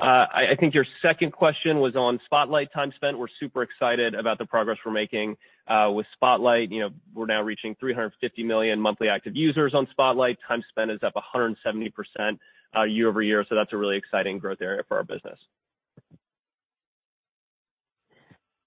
uh, 0.00 0.26
I 0.32 0.52
I 0.52 0.56
think 0.58 0.74
your 0.74 0.86
second 1.02 1.32
question 1.32 1.80
was 1.80 1.94
on 1.94 2.18
Spotlight 2.24 2.72
time 2.72 2.92
spent. 2.96 3.18
We're 3.18 3.28
super 3.38 3.62
excited 3.62 4.14
about 4.14 4.38
the 4.38 4.46
progress 4.46 4.78
we're 4.84 4.92
making 4.92 5.36
with 5.68 6.06
Spotlight. 6.14 6.70
You 6.70 6.80
know, 6.80 6.90
we're 7.14 7.26
now 7.26 7.42
reaching 7.42 7.76
350 7.78 8.42
million 8.42 8.80
monthly 8.80 9.08
active 9.08 9.36
users 9.36 9.74
on 9.74 9.86
Spotlight. 9.90 10.38
Time 10.46 10.62
spent 10.70 10.90
is 10.90 11.00
up 11.02 11.14
170% 11.14 11.54
year-over-year, 12.88 13.44
so 13.48 13.54
that's 13.54 13.72
a 13.72 13.76
really 13.76 13.96
exciting 13.96 14.38
growth 14.38 14.62
area 14.62 14.82
for 14.88 14.96
our 14.96 15.04
business. 15.04 15.38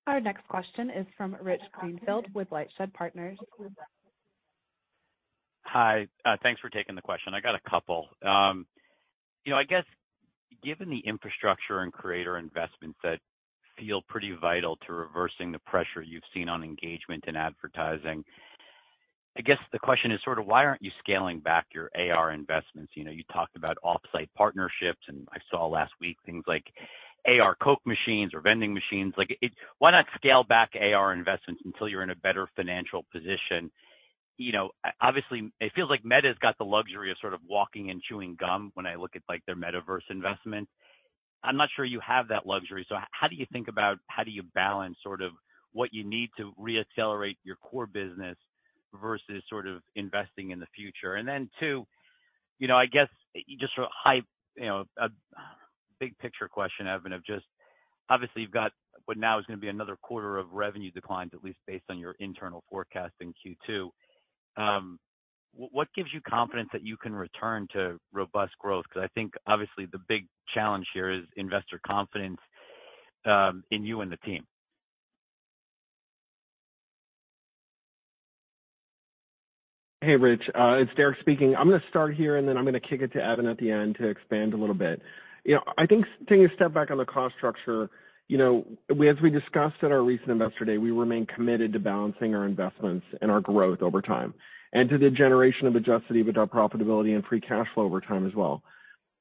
Our 0.05 0.20
next 0.20 0.46
question 0.50 0.89
is 0.89 1.05
from 1.15 1.38
Rich 1.41 1.62
Greenfield 1.72 2.25
with 2.34 2.50
LightShed 2.50 2.93
Partners. 2.93 3.38
Hi. 5.63 6.08
Uh, 6.25 6.38
thanks 6.43 6.62
for 6.62 6.70
taking 6.70 6.96
the 6.96 7.01
question. 7.01 7.34
I 7.34 7.41
got 7.41 7.55
a 7.55 7.70
couple. 7.70 8.08
Um, 8.25 8.65
you 9.46 9.51
know, 9.51 9.58
I 9.58 9.63
guess 9.63 9.86
given 10.63 10.89
the 10.89 11.00
infrastructure 11.00 11.79
and 11.82 11.91
creator 11.91 12.38
investments 12.38 12.98
that 13.03 13.20
feel 13.77 14.01
pretty 14.08 14.36
vital 14.39 14.77
to 14.88 14.93
reversing 14.93 15.51
the 15.51 15.60
pressure 15.60 16.01
you've 16.01 16.24
seen 16.34 16.48
on 16.48 16.63
engagement 16.63 17.24
and 17.27 17.36
advertising, 17.36 18.24
I 19.38 19.41
guess 19.41 19.58
the 19.72 19.79
question 19.79 20.12
is 20.12 20.20
sort 20.24 20.38
of 20.38 20.46
why 20.46 20.63
aren't 20.65 20.84
you 20.84 20.91
scaling 21.00 21.39
back 21.39 21.65
your 21.74 21.89
AR 21.96 22.32
investments? 22.32 22.91
You 22.96 23.03
know, 23.03 23.12
you 23.12 23.24
talked 23.34 23.55
about 23.55 23.77
off-site 23.84 24.29
partnerships, 24.36 25.01
and 25.08 25.27
I 25.34 25.38
saw 25.50 25.65
last 25.65 25.91
week 26.00 26.17
things 26.25 26.43
like 26.48 26.65
AR 27.25 27.55
Coke 27.55 27.82
machines 27.86 28.34
or 28.34 28.41
vending 28.41 28.74
machines. 28.74 29.13
Like, 29.17 29.36
why 29.79 29.91
not 29.91 30.05
scale 30.15 30.43
back 30.43 30.72
AR 30.79 31.13
investments 31.13 31.63
until 31.65 31.88
you're 31.88 32.03
in 32.03 32.12
a 32.12 32.15
better 32.15 32.48
financial 32.55 33.05
position? 33.12 33.72
You 34.38 34.52
know, 34.52 34.70
obviously, 35.02 35.52
it 35.62 35.72
feels 35.75 35.90
like 35.90 36.04
Meta's 36.04 36.38
got 36.42 36.58
the 36.58 36.66
luxury 36.66 37.12
of 37.12 37.18
sort 37.22 37.34
of 37.34 37.42
walking 37.48 37.92
and 37.92 38.02
chewing 38.02 38.36
gum 38.40 38.72
when 38.74 38.86
I 38.86 38.96
look 38.96 39.12
at, 39.16 39.22
like, 39.30 39.42
their 39.46 39.56
metaverse 39.56 40.10
investment. 40.10 40.68
I'm 41.44 41.58
not 41.58 41.70
sure 41.75 41.86
you 41.86 42.00
have 42.06 42.30
that 42.30 42.46
luxury. 42.46 42.86
So 42.90 42.96
how 43.12 43.28
do 43.28 43.36
you 43.36 43.46
think 43.52 43.68
about 43.68 43.98
how 44.08 44.24
do 44.24 44.32
you 44.32 44.44
balance 44.56 44.98
sort 45.04 45.22
of 45.22 45.34
what 45.74 45.90
you 45.94 46.04
need 46.04 46.30
to 46.38 46.54
re-accelerate 46.58 47.38
your 47.44 47.58
core 47.58 47.88
business 47.88 48.38
versus 49.02 49.44
sort 49.50 49.68
of 49.68 49.82
investing 49.96 50.52
in 50.52 50.60
the 50.60 50.68
future? 50.75 51.16
And 51.16 51.28
then, 51.28 51.50
Two, 51.60 51.86
you 52.60 52.68
know, 52.68 52.78
I 52.78 52.86
guess 52.86 53.10
eh, 53.36 53.42
just 53.60 53.74
a 53.78 53.86
high, 53.92 54.22
you 54.56 54.66
know, 54.66 54.86
a 54.98 55.10
big 56.00 56.18
picture 56.20 56.48
question, 56.48 56.88
Evan, 56.88 57.13
of 57.13 57.25
just 57.25 57.46
obviously 58.10 58.42
you've 58.44 58.52
got 58.52 58.72
what 59.06 59.18
now 59.18 59.40
is 59.40 59.46
gonna 59.46 59.60
be 59.60 59.68
another 59.68 59.98
quarter 60.02 60.38
of 60.38 60.52
revenue 60.54 60.92
declines, 60.92 61.32
at 61.34 61.44
least 61.44 61.60
based 61.68 61.86
on 61.90 62.00
your 62.00 62.16
internal 62.20 62.63
forecast 62.70 63.13
in 63.20 63.34
Q2. 63.34 63.90
Um, 64.58 65.00
what 65.56 65.88
gives 65.96 66.10
you 66.14 66.20
confidence 66.22 66.70
that 66.74 66.84
you 66.84 66.98
can 66.98 67.14
return 67.14 67.68
to 67.74 68.00
robust 68.12 68.54
growth? 68.60 68.86
Because 68.90 69.08
I 69.08 69.14
think 69.14 69.34
obviously 69.46 69.86
the 69.86 70.00
big 70.08 70.26
challenge 70.54 70.86
here 70.94 71.12
is 71.12 71.24
investor 71.36 71.80
confidence 71.86 72.40
um, 73.26 73.64
in 73.72 73.84
you 73.86 74.02
and 74.02 74.12
the 74.12 74.18
team. 74.18 74.44
Hey, 80.02 80.18
Rich. 80.18 80.42
Uh, 80.54 80.74
it's 80.80 80.92
Derek 80.98 81.18
speaking. 81.22 81.56
I'm 81.56 81.70
gonna 81.70 81.82
start 81.90 82.14
here, 82.16 82.36
and 82.36 82.46
then 82.48 82.58
I'm 82.58 82.66
gonna 82.66 82.80
kick 82.80 83.02
it 83.02 83.14
to 83.14 83.24
Evan 83.24 83.46
at 83.46 83.58
the 83.58 83.72
end 83.72 83.96
to 84.02 84.08
expand 84.10 84.54
a 84.54 84.58
little 84.58 84.76
bit. 84.76 85.02
You 85.46 85.56
know, 85.56 85.62
I 85.78 85.86
think 85.86 86.06
taking 86.28 86.46
a 86.46 86.54
step 86.56 86.74
back 86.74 86.92
on 86.92 86.98
the 86.98 87.06
cost 87.06 87.36
structure, 87.38 87.90
you 88.27 88.38
know, 88.38 88.65
as 88.89 89.22
we 89.22 89.30
discussed 89.30 89.75
at 89.84 89.92
our 89.92 90.01
recent 90.01 90.30
Investor 90.30 90.65
Day, 90.65 90.77
we 90.77 90.92
remain 90.92 91.25
committed 91.25 91.74
to 91.74 91.80
balancing 91.80 92.34
our 92.34 92.46
investments 92.46 93.06
and 93.22 93.30
our 93.30 93.42
growth 93.42 93.82
over 93.82 94.01
time, 94.01 94.34
and 94.72 94.89
to 94.89 94.98
the 94.98 95.10
generation 95.10 95.68
of 95.68 95.75
adjusted 95.75 96.15
EBITDA 96.15 96.50
profitability 96.50 97.15
and 97.15 97.25
free 97.25 97.42
cash 97.42 97.68
flow 97.74 97.84
over 97.84 98.01
time 98.01 98.25
as 98.25 98.34
well. 98.34 98.63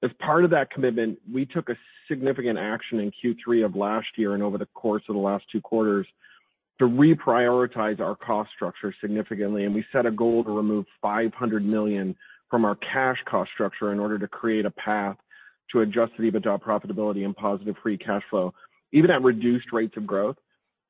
As 0.03 0.11
part 0.19 0.45
of 0.45 0.51
that 0.51 0.71
commitment, 0.71 1.19
we 1.33 1.47
took 1.47 1.69
a 1.69 1.77
significant 2.09 2.59
action 2.59 3.01
in 3.01 3.13
Q3 3.13 3.65
of 3.65 3.77
last 3.77 4.07
year 4.17 4.35
and 4.35 4.43
over 4.43 4.59
the 4.59 4.67
course 4.67 5.03
of 5.09 5.15
the 5.15 5.21
last 5.21 5.45
two 5.51 5.61
quarters 5.61 6.07
to 6.79 6.85
reprioritize 6.87 8.01
our 8.01 8.17
cost 8.17 8.51
structure 8.55 8.95
significantly, 9.01 9.65
and 9.65 9.75
we 9.75 9.85
set 9.93 10.07
a 10.07 10.11
goal 10.11 10.43
to 10.43 10.51
remove 10.51 10.85
500 11.01 11.65
million 11.65 12.17
from 12.51 12.65
our 12.65 12.77
cash 12.77 13.19
cost 13.27 13.51
structure 13.55 13.93
in 13.93 14.01
order 14.01 14.19
to 14.19 14.27
create 14.27 14.67
a 14.67 14.71
path 14.71 15.17
to 15.71 15.81
adjusted 15.81 16.21
EBITDA 16.21 16.61
profitability 16.61 17.25
and 17.25 17.37
positive 17.37 17.77
free 17.83 17.97
cash 17.97 18.23
flow, 18.31 18.53
even 18.93 19.11
at 19.11 19.23
reduced 19.23 19.73
rates 19.73 19.97
of 19.97 20.07
growth. 20.07 20.37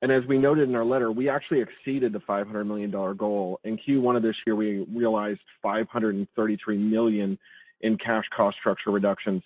And 0.02 0.10
As 0.10 0.24
we 0.28 0.36
noted 0.36 0.68
in 0.68 0.74
our 0.74 0.84
letter, 0.84 1.12
we 1.12 1.28
actually 1.28 1.60
exceeded 1.60 2.12
the 2.12 2.18
$500 2.18 2.66
million 2.66 2.90
goal. 2.90 3.60
In 3.62 3.78
Q1 3.78 4.16
of 4.16 4.22
this 4.22 4.34
year, 4.44 4.56
we 4.56 4.84
realized 4.92 5.40
533 5.62 6.76
million 6.76 7.38
in 7.82 7.96
cash 7.98 8.24
cost 8.36 8.56
structure 8.58 8.90
reductions. 8.90 9.42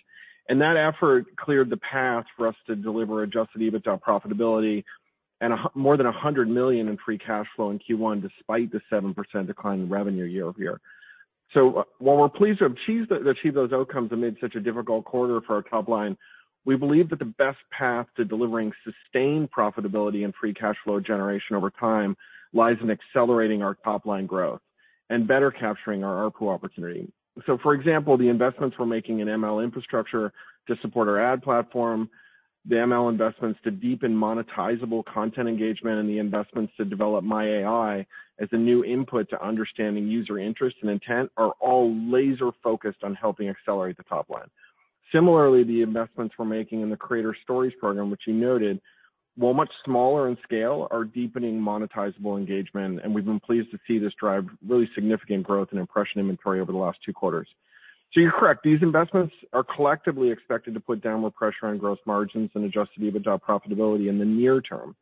And 0.48 0.60
That 0.62 0.76
effort 0.76 1.26
cleared 1.36 1.68
the 1.68 1.76
path 1.76 2.24
for 2.36 2.48
us 2.48 2.54
to 2.68 2.74
deliver 2.74 3.22
adjusted 3.22 3.60
EBITDA 3.60 4.00
profitability 4.00 4.82
and 5.42 5.52
a, 5.52 5.56
more 5.74 5.98
than 5.98 6.06
100 6.06 6.48
million 6.48 6.88
in 6.88 6.96
free 7.04 7.18
cash 7.18 7.46
flow 7.54 7.70
in 7.70 7.78
Q1, 7.78 8.22
despite 8.22 8.72
the 8.72 8.80
7% 8.90 9.14
decline 9.46 9.80
in 9.80 9.88
revenue 9.90 10.24
year-over-year. 10.24 10.80
So 11.52 11.80
uh, 11.80 11.82
While 11.98 12.16
we're 12.16 12.28
pleased 12.30 12.60
to 12.60 12.66
achieve 12.66 13.54
those 13.54 13.72
outcomes 13.72 14.12
amid 14.12 14.38
such 14.40 14.54
a 14.54 14.60
difficult 14.60 15.04
quarter 15.04 15.40
for 15.46 15.56
our 15.56 15.62
top 15.62 15.88
line, 15.88 16.16
we 16.66 16.76
believe 16.76 17.08
that 17.10 17.20
the 17.20 17.24
best 17.24 17.58
path 17.70 18.06
to 18.16 18.24
delivering 18.24 18.72
sustained 18.84 19.48
profitability 19.50 20.24
and 20.24 20.34
free 20.34 20.52
cash 20.52 20.74
flow 20.84 21.00
generation 21.00 21.54
over 21.56 21.70
time 21.70 22.16
lies 22.52 22.76
in 22.82 22.90
accelerating 22.90 23.62
our 23.62 23.76
top-line 23.84 24.26
growth 24.26 24.60
and 25.08 25.28
better 25.28 25.50
capturing 25.50 26.02
our 26.02 26.28
ARPU 26.28 26.52
opportunity. 26.52 27.10
So, 27.46 27.56
for 27.62 27.74
example, 27.74 28.18
the 28.18 28.28
investments 28.28 28.76
we're 28.78 28.86
making 28.86 29.20
in 29.20 29.28
ML 29.28 29.62
infrastructure 29.62 30.32
to 30.66 30.76
support 30.82 31.06
our 31.08 31.20
ad 31.20 31.42
platform, 31.42 32.10
the 32.68 32.76
ML 32.76 33.10
investments 33.10 33.60
to 33.62 33.70
deepen 33.70 34.12
monetizable 34.12 35.04
content 35.04 35.48
engagement, 35.48 36.00
and 36.00 36.08
the 36.08 36.18
investments 36.18 36.72
to 36.78 36.84
develop 36.84 37.22
My 37.22 37.46
AI 37.46 38.06
as 38.40 38.48
a 38.50 38.56
new 38.56 38.84
input 38.84 39.30
to 39.30 39.46
understanding 39.46 40.08
user 40.08 40.38
interest 40.38 40.76
and 40.82 40.90
intent 40.90 41.30
are 41.36 41.52
all 41.60 41.94
laser-focused 42.10 43.04
on 43.04 43.14
helping 43.14 43.48
accelerate 43.48 43.96
the 43.96 44.02
top 44.02 44.28
line. 44.28 44.48
Similarly, 45.12 45.64
the 45.64 45.82
investments 45.82 46.34
we're 46.38 46.46
making 46.46 46.82
in 46.82 46.90
the 46.90 46.96
Creator 46.96 47.36
Stories 47.42 47.72
program, 47.78 48.10
which 48.10 48.22
you 48.26 48.34
noted, 48.34 48.80
while 49.36 49.54
much 49.54 49.70
smaller 49.84 50.28
in 50.28 50.36
scale, 50.42 50.88
are 50.90 51.04
deepening 51.04 51.60
monetizable 51.60 52.38
engagement, 52.38 53.00
and 53.04 53.14
we've 53.14 53.24
been 53.24 53.40
pleased 53.40 53.70
to 53.70 53.78
see 53.86 53.98
this 53.98 54.12
drive 54.18 54.46
really 54.66 54.88
significant 54.94 55.44
growth 55.44 55.68
in 55.72 55.78
impression 55.78 56.20
inventory 56.20 56.60
over 56.60 56.72
the 56.72 56.78
last 56.78 56.98
two 57.04 57.12
quarters. 57.12 57.48
So 58.12 58.20
you're 58.20 58.32
correct. 58.32 58.62
These 58.64 58.82
investments 58.82 59.34
are 59.52 59.64
collectively 59.64 60.30
expected 60.30 60.74
to 60.74 60.80
put 60.80 61.02
downward 61.02 61.34
pressure 61.34 61.66
on 61.66 61.78
gross 61.78 61.98
margins 62.06 62.50
and 62.54 62.64
adjusted 62.64 63.02
EBITDA 63.02 63.40
profitability 63.42 64.08
in 64.08 64.18
the 64.18 64.24
near 64.24 64.60
term. 64.60 64.96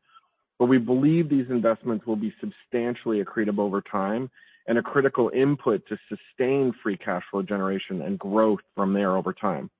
But 0.59 0.67
we 0.67 0.79
believe 0.79 1.29
these 1.29 1.51
investments 1.51 2.07
will 2.07 2.17
be 2.17 2.35
substantially 2.41 3.23
accretive 3.23 3.59
over 3.59 3.81
time 3.81 4.31
and 4.67 4.79
a 4.79 4.83
critical 4.83 5.31
input 5.35 5.87
to 5.89 5.99
sustain 6.09 6.73
free 6.83 6.97
cash 6.97 7.23
flow 7.31 7.43
generation 7.43 8.03
and 8.03 8.19
growth 8.19 8.61
from 8.75 8.95
there 8.95 9.17
over 9.17 9.33
time. 9.33 9.71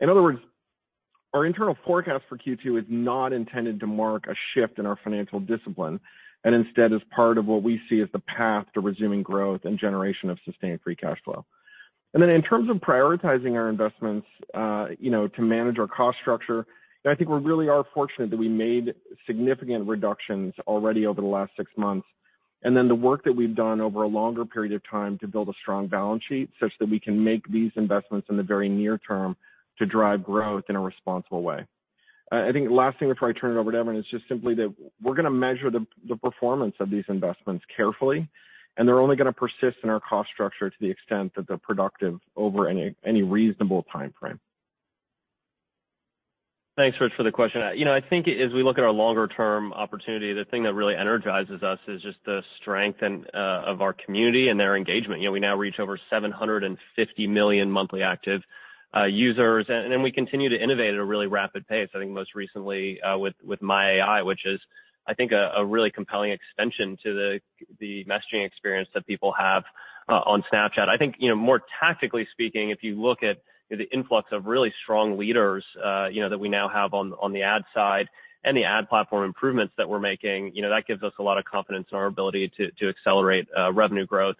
In 0.00 0.08
other 0.08 0.22
words, 0.22 0.38
our 1.34 1.44
internal 1.44 1.76
forecast 1.84 2.24
for 2.28 2.38
Q2 2.38 2.80
is 2.80 2.84
not 2.88 3.32
intended 3.32 3.80
to 3.80 3.86
mark 3.86 4.26
a 4.26 4.34
shift 4.54 4.78
in 4.78 4.86
our 4.86 4.98
financial 5.02 5.40
discipline, 5.40 6.00
and 6.44 6.54
instead 6.54 6.92
is 6.92 7.00
part 7.14 7.38
of 7.38 7.46
what 7.46 7.62
we 7.62 7.80
see 7.88 8.00
as 8.00 8.08
the 8.12 8.20
path 8.20 8.66
to 8.74 8.80
resuming 8.80 9.22
growth 9.22 9.62
and 9.64 9.78
generation 9.78 10.30
of 10.30 10.38
sustained 10.44 10.80
free 10.82 10.96
cash 10.96 11.18
flow. 11.24 11.44
And 12.14 12.22
then 12.22 12.30
in 12.30 12.42
terms 12.42 12.70
of 12.70 12.76
prioritizing 12.76 13.52
our 13.54 13.68
investments, 13.68 14.26
uh, 14.54 14.86
you 14.98 15.10
know, 15.10 15.28
to 15.28 15.42
manage 15.42 15.78
our 15.78 15.88
cost 15.88 16.18
structure, 16.22 16.66
I 17.04 17.14
think 17.14 17.28
we 17.28 17.38
really 17.38 17.68
are 17.68 17.84
fortunate 17.94 18.30
that 18.30 18.38
we 18.38 18.48
made 18.48 18.94
significant 19.26 19.86
reductions 19.86 20.54
already 20.66 21.06
over 21.06 21.20
the 21.20 21.26
last 21.26 21.52
six 21.56 21.70
months. 21.76 22.06
And 22.62 22.76
then 22.76 22.88
the 22.88 22.94
work 22.94 23.22
that 23.24 23.34
we've 23.34 23.54
done 23.54 23.80
over 23.80 24.02
a 24.02 24.08
longer 24.08 24.44
period 24.44 24.72
of 24.72 24.82
time 24.90 25.18
to 25.18 25.28
build 25.28 25.48
a 25.48 25.52
strong 25.60 25.86
balance 25.86 26.22
sheet 26.28 26.50
such 26.58 26.72
that 26.80 26.88
we 26.88 26.98
can 26.98 27.22
make 27.22 27.46
these 27.48 27.70
investments 27.76 28.28
in 28.30 28.36
the 28.36 28.42
very 28.42 28.68
near 28.68 28.98
term 28.98 29.36
to 29.78 29.86
drive 29.86 30.22
growth 30.22 30.64
in 30.68 30.76
a 30.76 30.80
responsible 30.80 31.42
way. 31.42 31.66
I 32.32 32.50
think 32.52 32.70
last 32.70 32.98
thing 32.98 33.08
before 33.08 33.28
I 33.28 33.32
turn 33.32 33.56
it 33.56 33.60
over 33.60 33.70
to 33.70 33.78
Evan 33.78 33.96
is 33.96 34.04
just 34.10 34.26
simply 34.28 34.54
that 34.56 34.74
we're 35.00 35.14
gonna 35.14 35.30
measure 35.30 35.70
the 35.70 36.16
performance 36.16 36.74
of 36.80 36.90
these 36.90 37.04
investments 37.08 37.64
carefully, 37.74 38.28
and 38.76 38.88
they're 38.88 39.00
only 39.00 39.14
gonna 39.14 39.32
persist 39.32 39.78
in 39.84 39.90
our 39.90 40.00
cost 40.00 40.30
structure 40.34 40.68
to 40.68 40.76
the 40.80 40.90
extent 40.90 41.32
that 41.36 41.46
they're 41.46 41.56
productive 41.56 42.18
over 42.34 42.68
any 42.68 42.96
any 43.04 43.22
reasonable 43.22 43.84
timeframe. 43.94 44.40
Thanks, 46.76 46.98
Rich, 47.00 47.12
for 47.16 47.22
the 47.22 47.32
question. 47.32 47.62
You 47.74 47.86
know, 47.86 47.94
I 47.94 48.02
think 48.02 48.28
as 48.28 48.52
we 48.52 48.62
look 48.62 48.76
at 48.76 48.84
our 48.84 48.90
longer 48.90 49.28
term 49.28 49.72
opportunity, 49.72 50.34
the 50.34 50.44
thing 50.44 50.62
that 50.64 50.74
really 50.74 50.94
energizes 50.94 51.62
us 51.62 51.78
is 51.88 52.02
just 52.02 52.18
the 52.26 52.42
strength 52.60 52.98
and 53.00 53.24
uh, 53.32 53.62
of 53.64 53.80
our 53.80 53.94
community 53.94 54.48
and 54.48 54.60
their 54.60 54.76
engagement. 54.76 55.22
You 55.22 55.28
know, 55.28 55.32
we 55.32 55.40
now 55.40 55.56
reach 55.56 55.76
over 55.78 55.98
750 56.10 57.26
million 57.28 57.70
monthly 57.70 58.02
active 58.02 58.42
users, 59.04 59.66
and 59.68 59.92
and 59.92 60.02
we 60.02 60.10
continue 60.10 60.48
to 60.48 60.56
innovate 60.56 60.94
at 60.94 61.00
a 61.00 61.04
really 61.04 61.26
rapid 61.26 61.66
pace. 61.66 61.88
I 61.94 61.98
think 61.98 62.10
most 62.10 62.34
recently 62.34 63.00
uh, 63.02 63.18
with 63.18 63.34
with 63.44 63.60
My 63.62 63.98
AI, 63.98 64.22
which 64.22 64.46
is, 64.46 64.60
I 65.06 65.14
think, 65.14 65.32
a 65.32 65.64
really 65.64 65.90
compelling 65.90 66.32
extension 66.32 66.96
to 67.02 67.14
the 67.14 67.40
the 67.78 68.04
messaging 68.04 68.46
experience 68.46 68.88
that 68.94 69.06
people 69.06 69.34
have 69.38 69.64
uh, 70.08 70.20
on 70.24 70.44
Snapchat. 70.52 70.88
I 70.88 70.96
think, 70.96 71.16
you 71.18 71.28
know, 71.28 71.36
more 71.36 71.62
tactically 71.80 72.26
speaking, 72.32 72.70
if 72.70 72.82
you 72.82 73.00
look 73.00 73.22
at 73.22 73.38
you 73.70 73.76
know, 73.76 73.84
the 73.84 73.96
influx 73.96 74.28
of 74.32 74.46
really 74.46 74.72
strong 74.82 75.18
leaders, 75.18 75.64
uh, 75.84 76.06
you 76.06 76.22
know, 76.22 76.28
that 76.28 76.38
we 76.38 76.48
now 76.48 76.68
have 76.68 76.94
on 76.94 77.12
on 77.20 77.32
the 77.32 77.42
ad 77.42 77.62
side 77.74 78.08
and 78.44 78.56
the 78.56 78.64
ad 78.64 78.88
platform 78.88 79.24
improvements 79.24 79.74
that 79.76 79.88
we're 79.88 79.98
making, 79.98 80.52
you 80.54 80.62
know, 80.62 80.70
that 80.70 80.86
gives 80.86 81.02
us 81.02 81.12
a 81.18 81.22
lot 81.22 81.36
of 81.36 81.44
confidence 81.44 81.88
in 81.90 81.98
our 81.98 82.06
ability 82.06 82.50
to 82.56 82.70
to 82.72 82.88
accelerate 82.88 83.46
uh, 83.58 83.72
revenue 83.72 84.06
growth. 84.06 84.36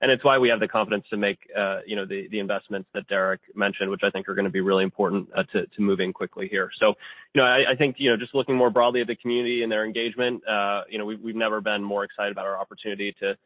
And 0.00 0.12
it's 0.12 0.24
why 0.24 0.38
we 0.38 0.48
have 0.48 0.60
the 0.60 0.68
confidence 0.68 1.04
to 1.10 1.16
make, 1.16 1.38
uh, 1.58 1.80
you 1.84 1.96
know, 1.96 2.06
the 2.06 2.28
the 2.30 2.38
investments 2.38 2.88
that 2.94 3.08
Derek 3.08 3.40
mentioned, 3.54 3.90
which 3.90 4.02
I 4.04 4.10
think 4.10 4.28
are 4.28 4.34
gonna 4.34 4.48
be 4.50 4.60
really 4.60 4.84
important 4.84 5.28
uh, 5.36 5.42
to 5.52 5.66
to 5.66 5.80
moving 5.82 6.12
quickly 6.12 6.46
here. 6.48 6.70
So, 6.78 6.94
you 7.34 7.40
know, 7.40 7.44
I 7.44 7.72
I, 7.72 7.76
think, 7.76 7.96
you 7.98 8.08
know, 8.10 8.16
just 8.16 8.34
looking 8.34 8.56
more 8.56 8.70
broadly 8.70 9.00
at 9.00 9.08
the 9.08 9.16
community 9.16 9.62
and 9.62 9.72
their 9.72 9.84
engagement, 9.84 10.46
uh, 10.48 10.82
you 10.88 10.98
know, 10.98 11.04
we've 11.04 11.34
never 11.34 11.60
been 11.60 11.82
more 11.82 12.04
excited 12.04 12.30
about 12.30 12.46
our 12.46 12.58
opportunity 12.58 13.12
to 13.20 13.36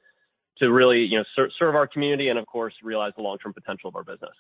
to 0.59 0.71
really, 0.71 1.01
you 1.01 1.19
know, 1.19 1.49
serve 1.59 1.75
our 1.75 1.87
community 1.87 2.29
and 2.29 2.39
of 2.39 2.47
course, 2.47 2.75
realize 2.83 3.13
the 3.17 3.23
long-term 3.23 3.55
potential 3.55 3.89
of 3.89 3.97
our 3.97 4.05
business. 4.05 4.35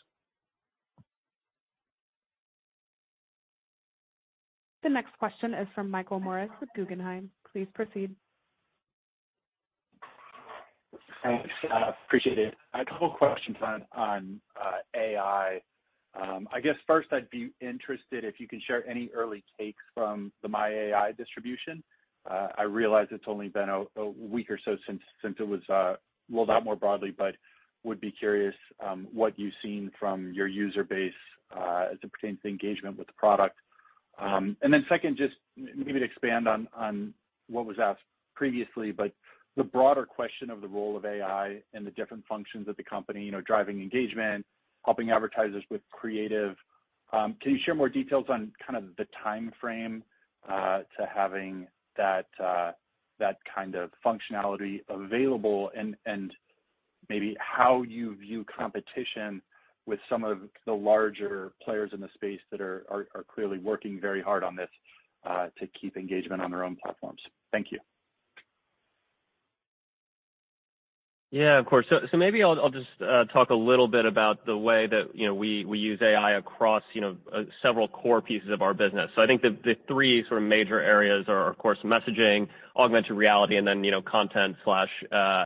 The 4.83 4.89
next 4.89 5.17
question 5.19 5.55
is 5.55 5.69
from 5.75 5.91
Michael 5.91 6.21
Morris 6.21 6.51
with 6.61 6.69
Guggenheim. 6.75 7.31
Please 7.53 7.69
proceed. 7.73 8.15
Thanks. 11.23 11.49
Uh, 11.73 11.93
appreciate 12.07 12.39
it. 12.39 12.55
A 12.75 12.85
couple 12.85 13.11
questions 13.11 13.57
on 13.93 14.41
uh, 14.61 14.79
AI. 14.97 15.61
Um, 16.21 16.49
I 16.53 16.61
guess 16.61 16.75
first 16.87 17.09
I'd 17.13 17.31
be 17.31 17.51
interested 17.61 18.25
if 18.25 18.39
you 18.39 18.49
can 18.49 18.61
share 18.67 18.87
any 18.89 19.09
early 19.15 19.45
takes 19.59 19.83
from 19.95 20.33
the 20.43 20.49
My 20.49 20.69
AI 20.69 21.13
distribution. 21.13 21.83
Uh, 22.29 22.49
I 22.59 22.63
realize 22.65 23.09
it's 23.11 23.25
only 23.27 23.49
been 23.49 23.69
a 23.69 24.05
week 24.07 24.51
or 24.51 24.59
so 24.65 24.77
since 24.87 25.37
it 25.39 25.47
was 25.47 25.61
rolled 26.31 26.51
out 26.51 26.65
more 26.65 26.77
broadly, 26.77 27.13
but 27.17 27.35
would 27.85 28.01
be 28.01 28.13
curious 28.13 28.55
um, 28.85 29.09
what 29.13 29.39
you've 29.39 29.55
seen 29.63 29.91
from 29.99 30.33
your 30.33 30.47
user 30.47 30.85
base 30.85 31.13
as 31.53 31.99
it 32.03 32.13
pertains 32.13 32.39
to 32.43 32.49
engagement 32.49 32.97
with 32.97 33.07
the 33.07 33.13
product. 33.15 33.57
Um, 34.19 34.57
second, 34.89 35.17
just 35.17 35.35
maybe 35.57 35.99
to 35.99 36.05
expand 36.05 36.47
on 36.47 37.15
what 37.49 37.67
was 37.67 37.79
asked 37.83 38.01
previously, 38.35 38.93
but 38.93 39.13
the 39.57 39.65
broader 39.65 40.07
question 40.07 40.51
of 40.51 40.61
the 40.61 40.69
role 40.69 40.97
of 40.97 41.05
AI 41.05 41.59
and 41.75 41.87
the 41.87 41.91
different 41.91 42.25
functions 42.27 42.69
of 42.69 42.77
the 42.77 42.83
company, 42.83 43.23
you 43.23 43.33
know, 43.33 43.41
driving 43.43 43.81
engagement, 43.81 44.47
helping 44.85 45.11
advertisers 45.11 45.65
with 45.71 45.83
creative. 45.91 46.57
Um, 47.13 47.37
can 47.43 47.53
you 47.53 47.59
share 47.65 47.75
more 47.75 47.91
details 47.91 48.27
on 48.29 48.53
kind 48.67 48.83
of 48.83 48.97
the 48.97 49.07
timeframe 49.25 50.03
uh, 50.49 50.79
to 50.99 51.09
having 51.15 51.67
that 51.97 52.27
uh 52.43 52.73
that 53.19 53.37
kind 53.55 53.75
of 53.75 53.91
functionality 54.05 54.81
available 54.89 55.71
and 55.77 56.33
maybe 57.09 57.37
how 57.39 57.83
you 57.83 58.17
view 58.17 58.45
competition 58.45 59.43
with 59.87 60.01
some 60.09 60.25
of 60.25 60.39
the 60.67 60.73
larger 60.73 61.53
players 61.63 61.91
in 61.93 62.01
the 62.01 62.09
space 62.15 62.41
that 62.51 62.61
are 62.61 62.85
are 62.91 63.25
clearly 63.33 63.59
working 63.59 64.01
very 64.01 64.23
hard 64.23 64.43
on 64.43 64.57
this 64.57 64.71
uh, 65.25 65.49
to 65.59 65.67
keep 65.81 65.97
engagement 65.97 66.41
on 66.41 66.51
their 66.51 66.65
own 66.65 66.77
platforms? 66.83 67.21
Thank 67.53 67.67
you. 67.71 67.79
Yeah, 71.33 71.59
of 71.59 71.65
course. 71.65 71.87
So, 71.89 71.97
so 72.11 72.19
maybe 72.19 72.43
I'll 72.61 72.69
just 72.71 72.87
uh, 73.01 73.25
talk 73.33 73.49
a 73.51 73.55
little 73.55 73.89
bit 73.89 74.05
about 74.05 74.45
the 74.45 74.57
way 74.57 74.87
that, 74.87 75.15
you 75.15 75.27
know, 75.27 75.35
we 75.35 75.65
we 75.65 75.79
use 75.79 75.99
AI 76.03 76.33
across, 76.37 76.83
you 76.93 77.01
know, 77.01 77.17
uh, 77.35 77.45
several 77.63 77.89
core 77.89 78.21
pieces 78.21 78.51
of 78.51 78.61
our 78.61 78.75
business. 78.75 79.11
So 79.17 79.23
I 79.23 79.27
think 79.27 79.41
the 79.41 79.57
the 79.65 79.75
three 79.89 80.25
sort 80.29 80.43
of 80.43 80.49
major 80.49 80.79
areas 80.79 81.25
are, 81.29 81.49
of 81.51 81.57
course, 81.57 81.79
messaging, 81.85 82.49
augmented 82.77 83.13
reality, 83.13 83.57
and 83.57 83.67
then, 83.67 83.83
you 83.83 83.91
know, 83.91 84.03
uh, 85.11 85.45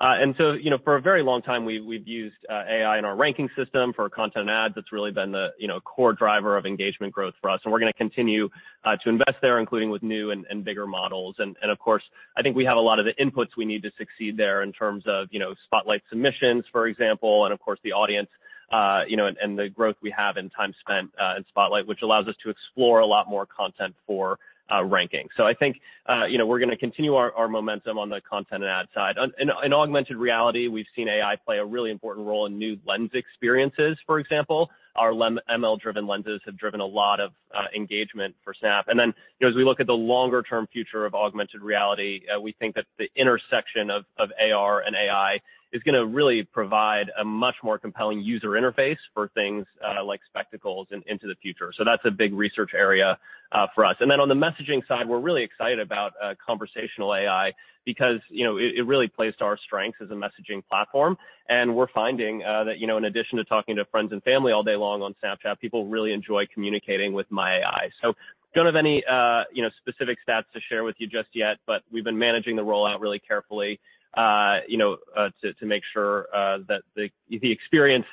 content/ads. 0.00 0.64
You 0.64 0.70
know, 0.70 0.78
for 0.82 0.96
a 0.96 1.00
very 1.00 1.22
long 1.22 1.42
time, 1.42 1.64
we've 1.64 1.84
we've 1.84 2.06
used 2.06 2.36
AI 2.50 2.98
in 2.98 3.04
our 3.04 3.16
ranking 3.16 3.48
system 3.56 3.92
for 3.94 4.08
content 4.08 4.48
and 4.48 4.50
ads. 4.50 4.74
It's 4.76 4.92
really 4.92 5.10
been 5.10 5.32
the, 5.32 5.48
you 5.58 5.68
know, 5.68 5.80
core 5.80 6.12
driver 6.12 6.56
of 6.56 6.66
engagement 6.66 7.12
growth 7.12 7.34
for 7.40 7.50
us, 7.50 7.60
and 7.64 7.72
we're 7.72 7.80
gonna 7.80 7.92
continue 7.92 8.48
uh 8.84 8.96
to 9.02 9.08
invest 9.08 9.36
there, 9.42 9.58
including 9.58 9.90
with 9.90 10.02
new 10.02 10.30
and 10.30 10.44
and 10.50 10.64
bigger 10.64 10.86
models. 10.86 11.36
And, 11.38 11.56
and 11.62 11.70
of 11.70 11.78
course, 11.78 12.02
I 12.36 12.42
think 12.42 12.56
we 12.56 12.64
have 12.64 12.76
a 12.76 12.80
lot 12.80 12.98
of 12.98 13.06
the 13.06 13.14
inputs 13.22 13.56
we 13.56 13.64
need 13.64 13.82
to 13.82 13.90
succeed 13.98 14.36
there 14.36 14.62
in 14.62 14.72
terms 14.72 15.04
of, 15.06 15.28
you 15.30 15.38
know, 15.38 15.54
Spotlight 15.64 16.02
submissions, 16.08 16.64
for 16.72 16.86
example, 16.86 17.44
and 17.44 17.52
of 17.52 17.60
course, 17.60 17.78
the 17.84 17.92
audience, 17.92 18.28
uh, 18.72 19.02
you 19.08 19.16
know, 19.16 19.28
and 19.40 19.58
the 19.58 19.68
growth 19.68 19.96
we 20.02 20.12
have 20.16 20.36
in 20.36 20.50
time 20.50 20.74
spent 20.80 21.10
uh, 21.20 21.36
in 21.36 21.44
Spotlight, 21.48 21.86
which 21.86 22.00
allows 22.02 22.26
us 22.28 22.34
to 22.42 22.50
explore 22.50 23.00
a 23.00 23.06
lot 23.06 23.28
more 23.28 23.46
content 23.46 23.94
for 24.06 24.38
ranking. 24.84 25.28
So 25.36 25.44
I 25.44 25.54
think, 25.54 25.80
uh, 26.08 26.26
you 26.26 26.38
know, 26.38 26.46
we're 26.46 26.58
gonna 26.58 26.76
continue 26.76 27.14
our 27.14 27.32
our 27.34 27.48
momentum 27.48 27.98
on 27.98 28.08
the 28.08 28.20
content 28.20 28.62
and 28.62 28.70
ad 28.70 28.86
side. 28.94 29.16
In 29.38 29.72
augmented 29.72 30.16
reality, 30.16 30.68
we've 30.68 30.86
seen 30.94 31.08
AI 31.08 31.36
play 31.44 31.58
a 31.58 31.64
really 31.64 31.90
important 31.90 32.26
role 32.26 32.46
in 32.46 32.58
new 32.58 32.78
lens 32.86 33.10
experiences, 33.14 33.96
for 34.06 34.18
example. 34.18 34.70
Our 34.96 35.10
ML-driven 35.10 36.06
lenses 36.06 36.40
have 36.46 36.56
driven 36.56 36.80
a 36.80 36.86
lot 36.86 37.18
of 37.18 37.32
uh, 37.52 37.64
engagement 37.74 38.36
for 38.44 38.54
Snap. 38.54 38.86
And 38.86 38.98
then 38.98 39.12
you 39.40 39.46
know, 39.46 39.50
as 39.50 39.56
we 39.56 39.64
look 39.64 39.80
at 39.80 39.88
the 39.88 39.92
longer 39.92 40.42
term 40.42 40.68
future 40.72 41.04
of 41.04 41.14
augmented 41.14 41.62
reality, 41.62 42.20
we 42.40 42.52
think 42.52 42.76
that 42.76 42.86
the 42.98 43.08
intersection 43.16 43.90
of, 43.90 44.04
of 44.18 44.30
AR 44.40 44.82
and 44.82 44.94
AI 44.94 45.40
is 45.74 45.82
gonna 45.82 46.06
really 46.06 46.44
provide 46.44 47.10
a 47.20 47.24
much 47.24 47.56
more 47.64 47.78
compelling 47.78 48.20
user 48.20 48.50
interface 48.50 48.96
for 49.12 49.28
things 49.34 49.66
uh, 49.84 50.04
like 50.04 50.20
Spectacles 50.28 50.86
into 50.90 51.26
the 51.26 51.34
future. 51.42 51.72
So 51.76 51.84
that's 51.84 52.02
a 52.06 52.12
big 52.12 52.32
research 52.32 52.70
area 52.74 53.18
uh, 53.50 53.66
for 53.74 53.84
us. 53.84 53.96
And 53.98 54.08
then 54.08 54.20
on 54.20 54.28
the 54.28 54.36
messaging 54.36 54.86
side, 54.86 55.08
we're 55.08 55.18
really 55.18 55.42
excited 55.42 55.80
about 55.80 56.12
uh, 56.22 56.34
conversational 56.44 57.12
AI 57.12 57.52
because, 57.84 58.20
you 58.30 58.44
know, 58.44 58.56
it 58.56 58.86
really 58.86 59.08
plays 59.08 59.34
to 59.38 59.44
our 59.44 59.58
strengths 59.58 59.98
as 60.00 60.10
a 60.10 60.14
messaging 60.14 60.62
platform. 60.70 61.18
And 61.48 61.74
we're 61.74 61.90
finding 61.92 62.38
that, 62.38 62.78
you 62.78 62.86
know, 62.86 62.96
in 62.96 63.04
addition 63.04 63.36
to 63.36 63.44
talking 63.44 63.76
to 63.76 63.84
friends 63.84 64.10
and 64.12 64.22
family 64.22 64.52
all 64.52 64.62
day 64.62 64.76
long 64.76 65.02
on 65.02 65.14
Snapchat, 65.22 65.60
people 65.60 65.86
really 65.86 66.12
enjoy 66.14 66.44
communicating 66.54 67.12
with 67.12 67.30
My 67.30 67.58
AI. 67.58 67.90
So 68.00 68.14
don't 68.54 68.64
have 68.64 68.76
any, 68.76 69.04
you 69.52 69.62
know, 69.62 69.68
specific 69.82 70.16
stats 70.26 70.44
to 70.54 70.60
share 70.70 70.82
with 70.84 70.96
you 70.98 71.06
just 71.06 71.28
yet, 71.34 71.58
but 71.66 71.82
we've 71.92 72.04
been 72.04 72.18
managing 72.18 72.56
the 72.56 72.62
rollout 72.62 73.00
really 73.00 73.18
carefully, 73.18 73.78
Uh, 74.16 74.60
you 74.68 74.78
know, 74.78 74.96
uh, 75.16 75.28
to 75.42 75.52
to 75.54 75.66
make 75.66 75.82
sure 75.92 76.28
uh, 76.34 76.58
that 76.68 76.82
the 76.94 77.08
the 77.28 77.50
experience 77.50 78.06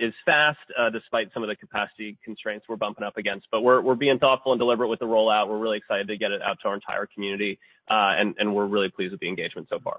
is 0.00 0.14
fast, 0.24 0.58
despite 0.92 1.32
some 1.34 1.42
of 1.42 1.48
the 1.48 1.56
capacity 1.56 2.16
constraints 2.24 2.66
we're 2.68 2.76
bumping 2.76 3.04
up 3.04 3.16
against. 3.18 3.46
But 3.50 3.60
we're 3.60 3.82
we're 3.82 3.96
being 3.96 4.18
thoughtful 4.18 4.52
and 4.52 4.58
deliberate 4.58 4.88
with 4.88 5.00
the 5.00 5.06
rollout. 5.06 5.48
We're 5.48 5.58
really 5.58 5.76
excited 5.76 6.08
to 6.08 6.16
get 6.16 6.30
it 6.30 6.40
out 6.40 6.58
to 6.62 6.68
our 6.68 6.74
entire 6.74 7.06
community, 7.06 7.58
and 7.88 8.34
and 8.38 8.54
we're 8.54 8.66
really 8.66 8.88
pleased 8.88 9.12
with 9.12 9.20
the 9.20 9.28
engagement 9.28 9.68
so 9.68 9.78
far. 9.78 9.98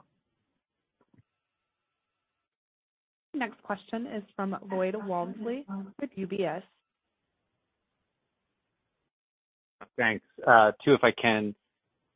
Next 3.35 3.61
question 3.61 4.07
is 4.07 4.23
from 4.35 4.57
Lloyd 4.71 4.95
Walmsley 5.05 5.65
with 6.01 6.09
UBS. 6.17 6.63
Thanks. 9.97 10.25
Two, 10.83 10.95
if 10.95 11.03
I 11.03 11.11
can. 11.11 11.53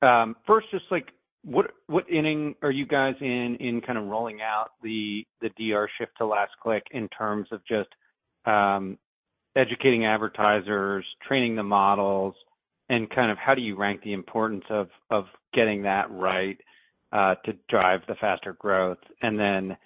Um, 0.01 0.35
first, 0.47 0.71
just 0.71 0.85
like 0.89 1.09
what 1.43 1.71
what 1.87 2.09
inning 2.09 2.55
are 2.61 2.71
you 2.71 2.85
guys 2.85 3.15
in 3.19 3.57
in 3.59 3.81
kind 3.81 3.97
of 3.97 4.05
rolling 4.05 4.41
out 4.41 4.71
the 4.83 5.25
the 5.41 5.49
DR 5.57 5.87
shift 5.97 6.11
to 6.17 6.25
last 6.25 6.51
click 6.61 6.83
in 6.91 7.07
terms 7.09 7.47
of 7.51 7.61
just 7.65 7.89
um 8.45 8.97
educating 9.55 10.05
advertisers, 10.05 11.05
training 11.27 11.55
the 11.55 11.63
models, 11.63 12.33
and 12.89 13.09
kind 13.09 13.29
of 13.31 13.37
how 13.37 13.53
do 13.53 13.61
you 13.61 13.75
rank 13.75 14.01
the 14.03 14.13
importance 14.13 14.63
of 14.69 14.89
of 15.09 15.25
getting 15.53 15.83
that 15.83 16.11
right 16.11 16.57
uh 17.11 17.35
to 17.45 17.53
drive 17.69 18.01
the 18.07 18.15
faster 18.15 18.53
growth? 18.53 18.99
And 19.21 19.39
then 19.39 19.77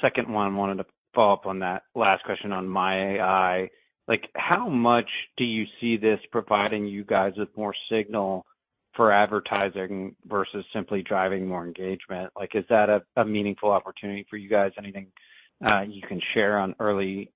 Second 0.00 0.32
one, 0.32 0.56
wanted 0.56 0.78
to 0.78 0.86
follow 1.14 1.34
up 1.34 1.46
on 1.46 1.60
that 1.60 1.84
last 1.94 2.24
question 2.24 2.52
on 2.52 2.68
My 2.68 3.16
AI. 3.16 3.70
Like, 4.08 4.28
how 4.34 4.68
much 4.68 5.08
do 5.36 5.44
you 5.44 5.64
see 5.80 5.96
this 5.96 6.18
providing 6.32 6.86
you 6.86 7.04
guys 7.04 7.32
with 7.36 7.48
more 7.56 7.74
signal 7.90 8.44
for 9.00 9.10
advertising 9.10 10.14
versus 10.28 10.62
simply 10.74 11.02
driving 11.02 11.48
more 11.48 11.64
engagement? 11.64 12.30
Like, 12.36 12.50
is 12.54 12.66
that 12.68 13.00
a 13.16 13.24
meaningful 13.24 13.70
opportunity 13.70 14.26
for 14.28 14.36
you 14.36 14.46
guys? 14.46 14.72
Anything 14.76 15.06
uh, 15.64 15.84
you 15.88 16.02
can 16.06 16.20
share 16.34 16.58
on 16.58 16.74
early 16.78 17.30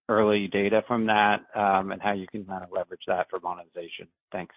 data 0.53 0.83
from 0.87 1.07
that, 1.07 1.37
um, 1.57 1.90
and 1.90 2.03
how 2.03 2.12
you 2.12 2.27
can 2.27 2.44
kind 2.44 2.62
of 2.62 2.68
leverage 2.70 3.00
that 3.07 3.29
for 3.31 3.40
monetization? 3.40 4.09
Thanks. 4.31 4.55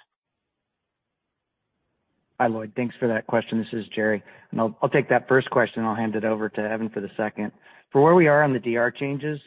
Hi, 2.41 2.47
Lloyd. 2.47 2.73
Thanks 2.75 2.93
for 2.99 3.07
that 3.07 3.25
question. 3.25 3.57
This 3.59 3.79
is 3.79 3.85
Jerry. 3.95 4.21
And 4.51 4.59
I'll 4.59 4.89
take 4.89 5.07
that 5.07 5.29
first 5.29 5.49
question, 5.49 5.83
and 5.83 5.87
I'll 5.87 5.95
hand 5.95 6.17
it 6.17 6.25
over 6.25 6.49
to 6.49 6.59
Evan 6.59 6.89
for 6.89 6.99
the 6.99 7.09
second. 7.15 7.53
For 7.93 8.01
where 8.03 8.15
we 8.15 8.27
are 8.27 8.43
on 8.43 8.51
the 8.51 8.59
DR 8.59 8.91
changes, 8.91 9.39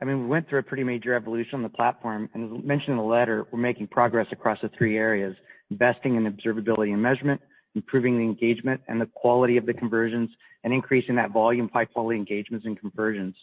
I 0.00 0.04
mean, 0.04 0.22
we 0.22 0.26
went 0.28 0.48
through 0.48 0.60
a 0.60 0.62
pretty 0.62 0.84
major 0.84 1.14
evolution 1.14 1.54
on 1.54 1.62
the 1.64 1.68
platform, 1.68 2.30
and 2.32 2.44
as 2.44 2.64
mentioned 2.64 2.90
in 2.90 2.96
the 2.98 3.02
letter, 3.02 3.44
we're 3.50 3.58
making 3.58 3.88
progress 3.88 4.28
across 4.30 4.58
the 4.62 4.70
three 4.78 4.96
areas: 4.96 5.34
investing 5.70 6.16
in 6.16 6.24
observability 6.24 6.92
and 6.92 7.02
measurement, 7.02 7.40
improving 7.74 8.16
the 8.18 8.24
engagement 8.24 8.80
and 8.88 9.00
the 9.00 9.06
quality 9.06 9.56
of 9.56 9.66
the 9.66 9.74
conversions, 9.74 10.30
and 10.64 10.72
increasing 10.72 11.14
that 11.16 11.30
volume 11.30 11.66
of 11.66 11.70
high-quality 11.70 12.18
engagements 12.18 12.66
and 12.66 12.78
conversions. 12.78 13.34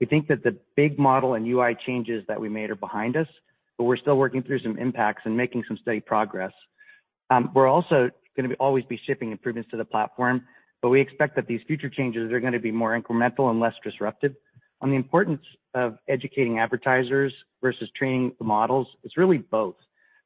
We 0.00 0.06
think 0.06 0.28
that 0.28 0.42
the 0.44 0.56
big 0.76 0.98
model 0.98 1.34
and 1.34 1.46
UI 1.46 1.76
changes 1.86 2.24
that 2.28 2.40
we 2.40 2.48
made 2.48 2.70
are 2.70 2.76
behind 2.76 3.16
us, 3.16 3.26
but 3.76 3.84
we're 3.84 3.96
still 3.96 4.16
working 4.16 4.42
through 4.42 4.60
some 4.60 4.78
impacts 4.78 5.22
and 5.24 5.36
making 5.36 5.64
some 5.66 5.78
steady 5.80 6.00
progress. 6.00 6.52
Um, 7.30 7.50
we're 7.54 7.68
also 7.68 8.10
gonna 8.36 8.54
always 8.60 8.84
be 8.84 9.00
shipping 9.06 9.32
improvements 9.32 9.70
to 9.70 9.76
the 9.76 9.84
platform, 9.84 10.44
but 10.82 10.90
we 10.90 11.00
expect 11.00 11.34
that 11.36 11.46
these 11.46 11.60
future 11.66 11.88
changes 11.88 12.30
are 12.32 12.40
gonna 12.40 12.60
be 12.60 12.70
more 12.70 13.00
incremental 13.00 13.50
and 13.50 13.60
less 13.60 13.74
disruptive. 13.82 14.34
On 14.80 14.90
the 14.90 14.96
importance 14.96 15.42
of 15.74 15.98
educating 16.08 16.58
advertisers 16.60 17.32
versus 17.60 17.90
training 17.96 18.32
the 18.38 18.44
models, 18.44 18.86
it's 19.02 19.16
really 19.16 19.38
both. 19.38 19.74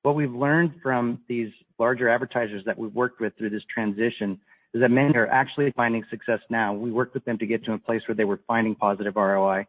What 0.03 0.17
we've 0.17 0.35
learned 0.35 0.73
from 0.83 1.21
these 1.29 1.51
larger 1.79 2.09
advertisers 2.09 2.65
that 2.67 2.77
we've 2.77 2.95
worked 2.95 3.21
with 3.21 3.37
through 3.39 3.51
this 3.51 3.63
transition 3.73 4.39
is 4.75 4.81
that 4.81 4.91
many 4.91 5.15
are 5.15 5.29
actually 5.29 5.71
finding 5.73 6.03
success 6.11 6.41
now. 6.51 6.73
We 6.73 6.91
worked 6.91 7.15
with 7.15 7.25
them 7.25 7.39
to 7.39 7.47
get 7.47 7.65
to 7.67 7.75
a 7.75 7.79
place 7.79 8.03
where 8.09 8.15
they 8.15 8.25
were 8.25 8.41
finding 8.47 8.75
positive 8.75 9.17
ROI. 9.17 9.67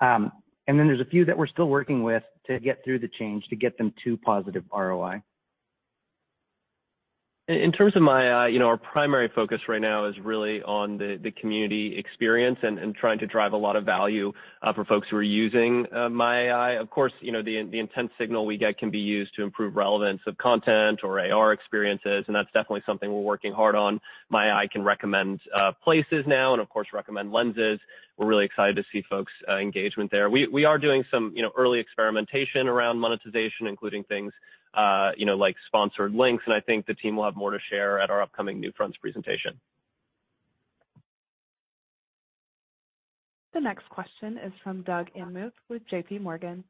Um, 0.00 0.32
and 0.66 0.78
then 0.78 0.86
there's 0.86 1.00
a 1.00 1.04
few 1.04 1.24
that 1.26 1.36
we're 1.36 1.46
still 1.46 1.68
working 1.68 2.02
with 2.02 2.22
to 2.46 2.58
get 2.60 2.82
through 2.84 3.00
the 3.00 3.10
change, 3.18 3.44
to 3.48 3.56
get 3.56 3.76
them 3.76 3.92
to 4.04 4.16
positive 4.18 4.64
ROI. 4.72 5.22
In 7.46 7.72
terms 7.72 7.94
of 7.94 8.00
my, 8.00 8.44
uh, 8.44 8.46
you 8.46 8.58
know, 8.58 8.68
our 8.68 8.78
primary 8.78 9.30
focus 9.34 9.60
right 9.68 9.80
now 9.80 10.06
is 10.06 10.14
really 10.24 10.62
on 10.62 10.96
the 10.96 11.30
community 11.38 11.94
experience 11.98 12.56
and 12.62 12.94
trying 12.94 13.18
to 13.18 13.26
drive 13.26 13.52
a 13.52 13.56
lot 13.56 13.76
of 13.76 13.84
value 13.84 14.32
uh, 14.62 14.72
for 14.72 14.86
folks 14.86 15.08
who 15.10 15.18
are 15.18 15.22
using 15.22 15.84
uh, 15.92 16.08
MyAI. 16.08 16.80
Of 16.80 16.88
course, 16.88 17.12
you 17.20 17.32
know, 17.32 17.42
the 17.42 17.58
intent 17.58 18.12
signal 18.18 18.46
we 18.46 18.56
get 18.56 18.78
can 18.78 18.90
be 18.90 18.98
used 18.98 19.34
to 19.36 19.42
improve 19.42 19.76
relevance 19.76 20.22
of 20.26 20.38
content 20.38 21.00
or 21.04 21.20
AR 21.20 21.52
experiences, 21.52 22.24
and 22.28 22.34
that's 22.34 22.48
definitely 22.54 22.82
something 22.86 23.12
we're 23.12 23.20
working 23.20 23.52
hard 23.52 23.74
on. 23.74 24.00
MyAI 24.32 24.70
can 24.70 24.82
recommend 24.82 25.38
places 25.82 26.24
now 26.26 26.54
and 26.54 26.62
of 26.62 26.70
course, 26.70 26.88
recommend 26.94 27.30
lenses. 27.30 27.78
We're 28.16 28.26
really 28.26 28.46
excited 28.46 28.76
to 28.76 28.84
see 28.90 29.04
folks' 29.10 29.32
engagement 29.50 30.10
there. 30.10 30.30
We 30.30 30.64
are 30.64 30.78
doing 30.78 31.04
some, 31.10 31.34
you 31.36 31.42
know, 31.42 31.50
early 31.58 31.78
experimentation 31.78 32.68
around 32.68 32.98
monetization, 33.00 33.66
including 33.66 34.04
things, 34.04 34.32
Uh, 34.76 35.12
you 35.16 35.24
know, 35.24 35.36
like 35.36 35.54
sponsored 35.66 36.14
links, 36.14 36.42
and 36.46 36.54
I 36.54 36.60
think 36.60 36.86
the 36.86 36.94
team 36.94 37.16
will 37.16 37.24
have 37.24 37.36
more 37.36 37.52
to 37.52 37.58
share 37.70 38.00
at 38.00 38.10
our 38.10 38.20
upcoming 38.20 38.58
New 38.58 38.72
Fronts 38.76 38.96
presentation. 38.96 39.60
The 43.52 43.60
next 43.60 43.88
question 43.88 44.36
is 44.38 44.52
from 44.64 44.82
Doug 44.82 45.06
Anmuth 45.16 45.52
with 45.68 45.82
JPMorgan. 45.88 46.64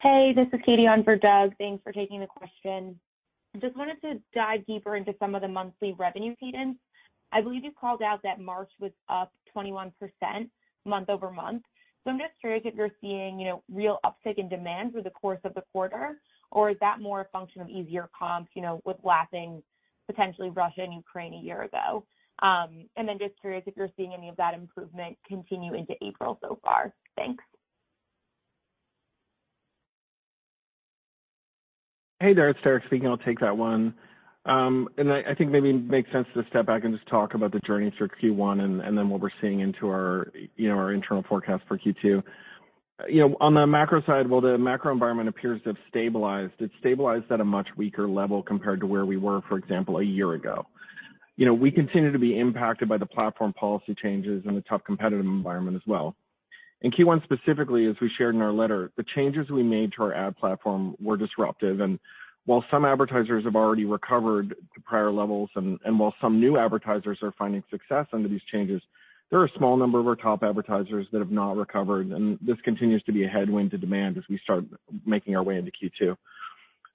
Hey, 0.00 0.32
this 0.36 0.46
is 0.52 0.60
Katie 0.64 0.86
on 0.86 1.02
for 1.02 1.16
Doug. 1.16 1.54
Thanks 1.58 1.82
for 1.82 1.90
taking 1.90 2.20
the 2.20 2.28
question. 2.28 3.00
Just 3.60 3.76
wanted 3.76 4.00
to 4.02 4.20
dive 4.32 4.64
deeper 4.66 4.94
into 4.94 5.12
some 5.18 5.34
of 5.34 5.42
the 5.42 5.48
monthly 5.48 5.96
revenue 5.98 6.36
cadence. 6.38 6.76
I 7.32 7.40
believe 7.40 7.64
you 7.64 7.72
called 7.72 8.02
out 8.02 8.22
that 8.22 8.38
March 8.38 8.70
was 8.78 8.92
up 9.08 9.32
21% 9.56 9.90
month-over-month. 10.84 11.62
I'm 12.10 12.18
just 12.18 12.32
curious 12.40 12.62
if 12.64 12.74
you're 12.74 12.90
seeing, 13.00 13.38
you 13.38 13.46
know, 13.46 13.62
real 13.72 13.98
uptick 14.04 14.38
in 14.38 14.48
demand 14.48 14.92
through 14.92 15.02
the 15.02 15.10
course 15.10 15.40
of 15.44 15.54
the 15.54 15.62
quarter, 15.72 16.20
or 16.50 16.70
is 16.70 16.76
that 16.80 17.00
more 17.00 17.22
a 17.22 17.24
function 17.26 17.60
of 17.60 17.68
easier 17.68 18.08
comps, 18.16 18.50
you 18.54 18.62
know, 18.62 18.80
with 18.84 18.96
lapping 19.02 19.62
potentially 20.06 20.50
Russia 20.50 20.82
and 20.82 20.94
Ukraine 20.94 21.34
a 21.34 21.38
year 21.38 21.62
ago? 21.62 22.04
Um, 22.42 22.86
and 22.96 23.08
then 23.08 23.18
just 23.18 23.34
curious 23.40 23.64
if 23.66 23.76
you're 23.76 23.90
seeing 23.96 24.12
any 24.12 24.28
of 24.28 24.36
that 24.36 24.54
improvement 24.54 25.16
continue 25.26 25.74
into 25.74 25.94
April 26.02 26.38
so 26.42 26.58
far. 26.62 26.94
Thanks. 27.16 27.42
Hey 32.20 32.32
there, 32.32 32.48
it's 32.48 32.60
Derek 32.62 32.84
speaking. 32.86 33.08
I'll 33.08 33.18
take 33.18 33.40
that 33.40 33.56
one. 33.56 33.94
Um, 34.46 34.88
I 34.96 35.34
think 35.36 35.50
maybe 35.50 35.70
it 35.70 35.90
makes 35.90 36.10
sense 36.12 36.28
to 36.34 36.44
step 36.48 36.66
back 36.66 36.84
and 36.84 36.94
just 36.94 37.08
talk 37.08 37.34
about 37.34 37.50
the 37.52 37.58
journey 37.60 37.92
through 37.98 38.10
Q1 38.22 38.60
and 38.86 38.96
then 38.96 39.08
what 39.08 39.20
we're 39.20 39.30
seeing 39.40 39.58
into 39.58 39.88
our, 39.88 40.32
you 40.56 40.68
know, 40.68 40.76
our 40.76 40.92
internal 40.92 41.24
forecast 41.28 41.64
for 41.66 41.76
Q2. 41.76 42.22
Uh, 42.98 43.04
you 43.08 43.20
know, 43.20 43.36
on 43.40 43.54
the 43.54 43.66
macro 43.66 44.02
side, 44.06 44.28
while 44.28 44.40
the 44.40 44.56
macro 44.56 44.92
environment 44.92 45.28
appears 45.28 45.60
to 45.62 45.70
have 45.70 45.76
stabilized, 45.88 46.52
it's 46.60 46.72
stabilized 46.78 47.30
at 47.32 47.40
a 47.40 47.44
much 47.44 47.66
weaker 47.76 48.08
level 48.08 48.40
compared 48.40 48.78
to 48.80 48.86
where 48.86 49.04
we 49.04 49.16
were, 49.16 49.40
for 49.48 49.58
example, 49.58 49.98
a 49.98 50.04
year 50.04 50.34
ago. 50.34 50.64
You 51.34 51.44
know, 51.46 51.52
we 51.52 51.72
continue 51.72 52.12
to 52.12 52.18
be 52.18 52.38
impacted 52.38 52.88
by 52.88 52.98
the 52.98 53.06
platform 53.06 53.52
policy 53.52 53.96
changes 54.00 54.44
and 54.46 54.56
the 54.56 54.62
tough 54.62 54.82
competitive 54.86 55.26
environment 55.26 55.76
as 55.76 55.82
well. 55.88 56.14
In 56.82 56.92
Q1 56.92 57.24
specifically, 57.24 57.86
as 57.86 57.96
we 58.00 58.10
shared 58.16 58.36
in 58.36 58.42
our 58.42 58.52
letter, 58.52 58.92
the 58.96 59.04
changes 59.16 59.50
we 59.50 59.64
made 59.64 59.92
to 59.96 60.04
our 60.04 60.14
ad 60.14 60.36
platform 60.36 60.94
were 61.00 61.16
disruptive. 61.16 61.80
While 62.46 62.64
some 62.70 62.84
advertisers 62.84 63.44
have 63.44 63.56
already 63.56 63.84
recovered 63.84 64.50
to 64.50 64.80
prior 64.84 65.10
levels 65.10 65.50
and 65.56 65.78
and 65.84 65.98
while 65.98 66.14
some 66.20 66.40
new 66.40 66.58
advertisers 66.58 67.18
are 67.22 67.34
finding 67.36 67.62
success 67.70 68.06
under 68.12 68.28
these 68.28 68.42
changes, 68.50 68.80
there 69.30 69.40
are 69.40 69.46
a 69.46 69.58
small 69.58 69.76
number 69.76 69.98
of 69.98 70.06
our 70.06 70.16
top 70.16 70.42
advertisers 70.42 71.06
that 71.12 71.18
have 71.18 71.32
not 71.32 71.56
recovered, 71.56 72.12
and 72.12 72.38
this 72.40 72.56
continues 72.64 73.02
to 73.04 73.12
be 73.12 73.24
a 73.24 73.28
headwind 73.28 73.72
to 73.72 73.78
demand 73.78 74.16
as 74.16 74.22
we 74.30 74.38
start 74.44 74.64
making 75.04 75.34
our 75.36 75.42
way 75.42 75.56
into 75.56 75.72
Q2. 75.72 76.16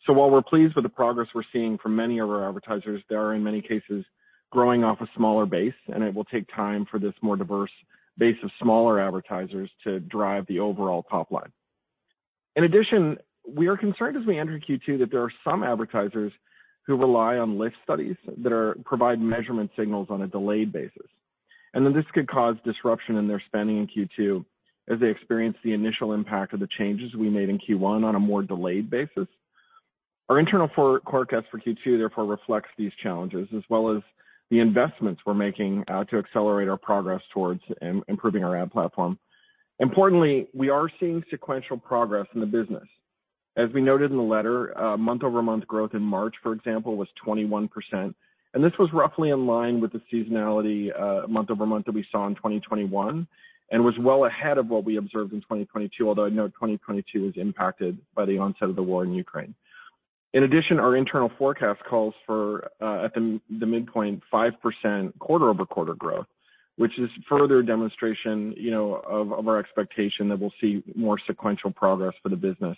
So 0.07 0.13
While 0.13 0.31
we're 0.31 0.41
pleased 0.41 0.75
with 0.75 0.83
the 0.83 0.89
progress 0.89 1.27
we're 1.35 1.43
seeing 1.53 1.77
from 1.77 1.95
many 1.95 2.19
of 2.19 2.29
our 2.29 2.47
advertisers, 2.47 3.03
they 3.09 3.15
are 3.15 3.35
in 3.35 3.43
many 3.43 3.61
cases 3.61 4.03
growing 4.51 4.83
off 4.83 4.99
a 4.99 5.07
smaller 5.15 5.45
base, 5.45 5.73
and 5.93 6.03
it 6.03 6.13
will 6.13 6.25
take 6.25 6.45
time 6.55 6.85
for 6.89 6.99
this 6.99 7.13
more 7.21 7.35
diverse 7.35 7.71
base 8.17 8.37
of 8.43 8.49
smaller 8.61 8.99
advertisers 8.99 9.69
to 9.83 9.99
drive 9.99 10.45
the 10.47 10.59
overall 10.59 11.03
top 11.03 11.31
line. 11.31 11.51
In 12.55 12.63
addition, 12.63 13.17
we 13.47 13.67
are 13.67 13.77
concerned 13.77 14.17
as 14.17 14.25
we 14.25 14.37
enter 14.37 14.59
Q2 14.59 14.99
that 14.99 15.11
there 15.11 15.21
are 15.21 15.33
some 15.43 15.63
advertisers 15.63 16.31
who 16.87 16.95
rely 16.95 17.37
on 17.37 17.57
lift 17.57 17.75
studies 17.83 18.15
that 18.37 18.51
are, 18.51 18.75
provide 18.85 19.19
measurement 19.19 19.71
signals 19.77 20.07
on 20.09 20.23
a 20.23 20.27
delayed 20.27 20.71
basis. 20.71 21.07
And 21.73 21.85
then 21.85 21.93
this 21.93 22.05
could 22.13 22.27
cause 22.27 22.55
disruption 22.65 23.15
in 23.17 23.27
their 23.27 23.41
spending 23.45 23.77
in 23.77 23.87
Q2 23.87 24.45
as 24.89 24.99
they 24.99 25.09
experience 25.09 25.57
the 25.63 25.73
initial 25.73 26.13
impact 26.13 26.53
of 26.53 26.59
the 26.59 26.67
changes 26.77 27.13
we 27.15 27.29
made 27.29 27.49
in 27.49 27.59
Q1 27.59 28.03
on 28.03 28.15
a 28.15 28.19
more 28.19 28.41
delayed 28.43 28.89
basis. 28.89 29.27
Our 30.27 30.39
internal 30.39 30.69
forecast 30.75 31.45
for 31.51 31.59
Q2 31.59 31.97
therefore 31.97 32.25
reflects 32.25 32.69
these 32.77 32.91
challenges, 33.01 33.47
as 33.55 33.63
well 33.69 33.95
as 33.95 34.01
the 34.49 34.59
investments 34.59 35.21
we're 35.25 35.33
making 35.33 35.83
uh, 35.87 36.03
to 36.05 36.17
accelerate 36.17 36.67
our 36.67 36.77
progress 36.77 37.21
towards 37.33 37.61
improving 38.07 38.43
our 38.43 38.57
ad 38.57 38.71
platform. 38.71 39.17
Importantly, 39.79 40.47
we 40.53 40.69
are 40.69 40.89
seeing 40.99 41.23
sequential 41.29 41.77
progress 41.77 42.27
in 42.33 42.41
the 42.41 42.45
business. 42.45 42.83
As 43.57 43.69
we 43.73 43.81
noted 43.81 44.11
in 44.11 44.17
the 44.17 44.23
letter, 44.23 44.77
uh, 44.77 44.95
month-over-month 44.95 45.67
growth 45.67 45.93
in 45.93 46.01
March, 46.01 46.35
for 46.41 46.53
example, 46.53 46.95
was 46.95 47.09
21%, 47.25 47.69
and 48.53 48.63
this 48.63 48.71
was 48.79 48.89
roughly 48.93 49.29
in 49.29 49.45
line 49.45 49.81
with 49.81 49.91
the 49.91 50.01
seasonality 50.11 50.89
uh, 50.97 51.27
month-over-month 51.27 51.85
that 51.85 51.93
we 51.93 52.05
saw 52.11 52.27
in 52.27 52.35
2021 52.35 53.27
and 53.71 53.83
was 53.83 53.93
well 53.99 54.25
ahead 54.25 54.57
of 54.57 54.67
what 54.67 54.83
we 54.83 54.97
observed 54.97 55.33
in 55.33 55.39
2022, 55.41 56.07
although 56.07 56.25
I 56.25 56.29
know 56.29 56.47
2022 56.47 57.23
was 57.23 57.33
impacted 57.35 57.97
by 58.15 58.25
the 58.25 58.37
onset 58.37 58.69
of 58.69 58.75
the 58.75 58.83
war 58.83 59.03
in 59.03 59.13
Ukraine. 59.13 59.53
In 60.33 60.43
addition, 60.43 60.79
our 60.79 60.95
internal 60.95 61.31
forecast 61.37 61.81
calls 61.89 62.13
for 62.25 62.69
uh, 62.81 63.05
at 63.05 63.13
the 63.13 63.39
midpoint, 63.49 64.23
5% 64.31 65.19
quarter-over-quarter 65.19 65.95
growth, 65.95 66.27
which 66.77 66.97
is 66.97 67.09
further 67.27 67.61
demonstration, 67.61 68.53
you 68.57 68.71
know, 68.71 68.95
of 68.95 69.47
our 69.47 69.59
expectation 69.59 70.29
that 70.29 70.39
we'll 70.39 70.53
see 70.61 70.83
more 70.95 71.17
sequential 71.27 71.71
progress 71.71 72.13
for 72.23 72.29
the 72.29 72.37
business 72.37 72.77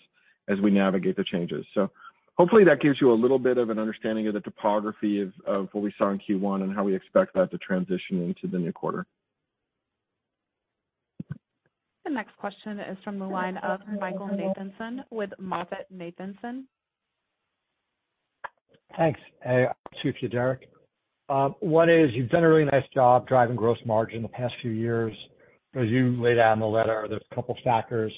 as 0.50 0.60
we 0.60 0.72
navigate 0.72 1.16
the 1.16 1.24
changes. 1.24 1.66
So 1.74 1.90
hopefully 2.38 2.64
that 2.66 2.82
gives 2.82 3.00
you 3.00 3.12
a 3.12 3.16
little 3.16 3.40
bit 3.40 3.58
of 3.58 3.70
an 3.70 3.80
understanding 3.80 4.28
of 4.28 4.34
the 4.34 4.42
topography 4.42 5.22
of 5.46 5.70
what 5.72 5.84
we 5.84 5.94
saw 5.98 6.10
in 6.10 6.20
Q1 6.20 6.64
and 6.64 6.74
how 6.76 6.84
we 6.84 6.96
expect 6.96 7.34
that 7.36 7.52
to 7.52 7.58
transition 7.58 8.22
into 8.22 8.48
the 8.52 8.58
new 8.58 8.72
quarter. 8.72 9.06
The 12.06 12.12
next 12.12 12.36
question 12.38 12.80
is 12.80 12.98
from 13.04 13.18
the 13.18 13.26
line 13.26 13.58
of 13.58 13.80
Michael 14.00 14.28
Nathanson 14.28 15.06
with 15.10 15.30
MoffettNathanson. 15.42 16.64
Thanks. 18.98 19.20
Two 20.02 20.12
for 20.12 20.18
you, 20.22 20.28
Derek. 20.28 20.68
Um, 21.30 21.56
one 21.62 21.90
is 21.90 22.10
you've 22.14 22.30
done 22.30 22.44
a 22.44 22.50
really 22.50 22.66
nice 22.66 22.84
job 22.94 23.28
driving 23.28 23.56
gross 23.56 23.78
margin 23.86 24.22
the 24.22 24.28
past 24.28 24.54
few 24.62 24.72
years. 24.72 25.16
As 25.76 25.88
you 25.88 26.22
laid 26.22 26.38
out 26.38 26.54
in 26.54 26.60
the 26.60 26.66
letter, 26.66 27.06
there's 27.10 27.24
a 27.32 27.36
couple 27.36 27.58
factors 27.64 28.14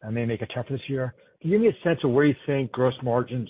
that 0.00 0.12
may 0.12 0.24
make 0.24 0.40
it 0.40 0.50
tougher 0.54 0.72
this 0.72 0.88
year. 0.88 1.14
Give 1.44 1.60
me 1.60 1.68
a 1.68 1.84
sense 1.86 2.00
of 2.02 2.10
where 2.10 2.24
you 2.24 2.34
think 2.46 2.72
gross 2.72 2.94
margins 3.02 3.48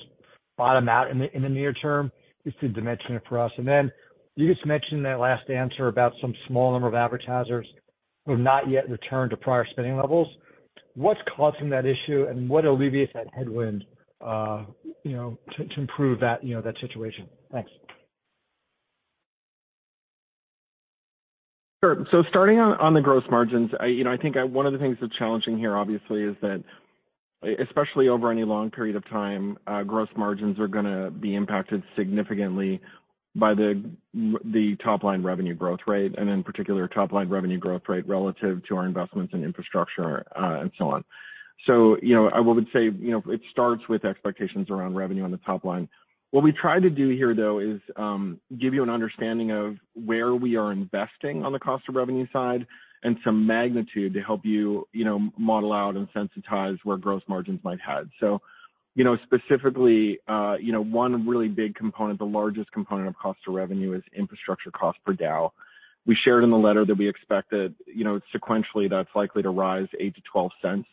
bottom 0.58 0.88
out 0.88 1.10
in 1.10 1.18
the 1.18 1.34
in 1.34 1.42
the 1.42 1.48
near 1.48 1.72
term, 1.72 2.10
just 2.44 2.58
to 2.60 2.68
dimension 2.68 3.14
it 3.14 3.22
for 3.28 3.38
us? 3.38 3.52
And 3.56 3.66
then 3.66 3.90
you 4.36 4.52
just 4.52 4.66
mentioned 4.66 4.98
in 4.98 5.02
that 5.04 5.20
last 5.20 5.48
answer 5.48 5.86
about 5.86 6.12
some 6.20 6.34
small 6.48 6.72
number 6.72 6.88
of 6.88 6.94
advertisers 6.94 7.66
who 8.26 8.32
have 8.32 8.40
not 8.40 8.68
yet 8.68 8.90
returned 8.90 9.30
to 9.30 9.36
prior 9.36 9.64
spending 9.70 9.96
levels. 9.96 10.28
What's 10.96 11.20
causing 11.36 11.70
that 11.70 11.86
issue, 11.86 12.26
and 12.28 12.48
what 12.48 12.64
alleviates 12.64 13.12
that 13.14 13.26
headwind, 13.36 13.84
uh, 14.20 14.64
you 15.04 15.12
know, 15.12 15.38
to 15.56 15.80
improve 15.80 16.20
that, 16.20 16.42
you 16.44 16.54
know, 16.54 16.62
that 16.62 16.74
situation? 16.80 17.28
Thanks. 17.52 17.70
Sure. 21.82 22.06
So 22.10 22.22
starting 22.30 22.58
on 22.58 22.94
the 22.94 23.00
gross 23.00 23.24
margins, 23.30 23.70
you 23.86 24.04
know, 24.04 24.12
I 24.12 24.16
think 24.16 24.36
one 24.36 24.66
of 24.66 24.72
the 24.72 24.78
things 24.78 24.96
that's 25.00 25.14
challenging 25.16 25.58
here 25.58 25.76
obviously 25.76 26.22
is 26.22 26.34
that 26.40 26.64
especially 27.60 28.08
over 28.08 28.30
any 28.30 28.44
long 28.44 28.70
period 28.70 28.96
of 28.96 29.08
time, 29.08 29.58
uh, 29.66 29.82
gross 29.82 30.08
margins 30.16 30.58
are 30.58 30.68
gonna 30.68 31.10
be 31.10 31.34
impacted 31.34 31.82
significantly 31.96 32.80
by 33.36 33.54
the 33.54 33.82
the 34.14 34.76
top 34.82 35.02
line 35.02 35.22
revenue 35.22 35.54
growth 35.54 35.80
rate, 35.86 36.14
and 36.16 36.28
in 36.28 36.42
particular, 36.42 36.86
top 36.86 37.12
line 37.12 37.28
revenue 37.28 37.58
growth 37.58 37.82
rate 37.88 38.06
relative 38.06 38.64
to 38.68 38.76
our 38.76 38.86
investments 38.86 39.34
in 39.34 39.42
infrastructure, 39.42 40.24
uh, 40.36 40.60
and 40.60 40.70
so 40.78 40.88
on. 40.88 41.04
So, 41.66 41.96
you 42.02 42.14
know, 42.14 42.28
I 42.28 42.40
would 42.40 42.66
say, 42.72 42.84
you 42.84 43.10
know, 43.10 43.22
it 43.26 43.40
starts 43.50 43.82
with 43.88 44.04
expectations 44.04 44.70
around 44.70 44.94
revenue 44.94 45.24
on 45.24 45.30
the 45.30 45.38
top 45.38 45.64
line. 45.64 45.88
What 46.30 46.44
we 46.44 46.52
try 46.52 46.80
to 46.80 46.90
do 46.90 47.10
here, 47.10 47.34
though, 47.34 47.58
is 47.60 47.80
um, 47.96 48.40
give 48.60 48.74
you 48.74 48.82
an 48.82 48.90
understanding 48.90 49.50
of 49.52 49.76
where 49.94 50.34
we 50.34 50.56
are 50.56 50.72
investing 50.72 51.44
on 51.44 51.52
the 51.52 51.58
cost 51.58 51.84
of 51.88 51.94
revenue 51.94 52.26
side 52.32 52.66
and 53.04 53.16
some 53.22 53.46
magnitude 53.46 54.14
to 54.14 54.20
help 54.20 54.44
you 54.44 54.88
you 54.92 55.04
know, 55.04 55.30
model 55.38 55.72
out 55.72 55.94
and 55.94 56.08
sensitize 56.12 56.78
where 56.84 56.96
gross 56.96 57.22
margins 57.28 57.60
might 57.62 57.80
head. 57.80 58.08
So, 58.18 58.40
you 58.94 59.04
know, 59.04 59.16
specifically, 59.24 60.18
uh, 60.26 60.56
you 60.60 60.72
know, 60.72 60.82
one 60.82 61.26
really 61.28 61.48
big 61.48 61.74
component, 61.74 62.18
the 62.18 62.24
largest 62.24 62.72
component 62.72 63.08
of 63.08 63.16
cost 63.16 63.40
of 63.46 63.54
revenue 63.54 63.92
is 63.92 64.02
infrastructure 64.16 64.70
cost 64.70 64.98
per 65.04 65.12
DAU. 65.12 65.52
We 66.06 66.16
shared 66.24 66.44
in 66.44 66.50
the 66.50 66.56
letter 66.56 66.84
that 66.84 66.96
we 66.96 67.08
expect 67.08 67.50
that, 67.50 67.74
you 67.86 68.04
know, 68.04 68.20
sequentially, 68.34 68.88
that's 68.88 69.08
likely 69.14 69.42
to 69.42 69.50
rise 69.50 69.88
8 69.98 70.14
to 70.14 70.20
12 70.32 70.50
cents 70.62 70.86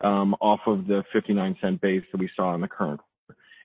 um, 0.00 0.34
off 0.40 0.60
of 0.66 0.86
the 0.86 1.04
$0.59 1.14 1.80
base 1.80 2.02
that 2.12 2.18
we 2.18 2.30
saw 2.36 2.54
in 2.54 2.60
the 2.60 2.68
current. 2.68 3.00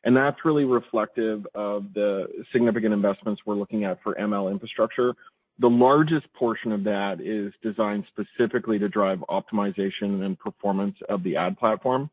And 0.04 0.16
that's 0.16 0.38
really 0.46 0.64
reflective 0.64 1.46
of 1.54 1.94
the 1.94 2.28
significant 2.52 2.94
investments 2.94 3.42
we're 3.46 3.56
looking 3.56 3.84
at 3.84 4.02
for 4.02 4.16
ML 4.16 4.52
infrastructure. 4.52 5.14
The 5.60 5.68
largest 5.68 6.32
portion 6.34 6.72
of 6.72 6.86
that 6.86 7.20
is 7.20 7.54
designed 7.62 8.06
specifically 8.08 8.80
to 8.80 8.88
drive 8.88 9.20
optimization 9.30 10.24
and 10.24 10.40
performance 10.40 10.96
of 11.10 11.22
the 11.24 11.36
ad 11.36 11.58
platform. 11.58 12.10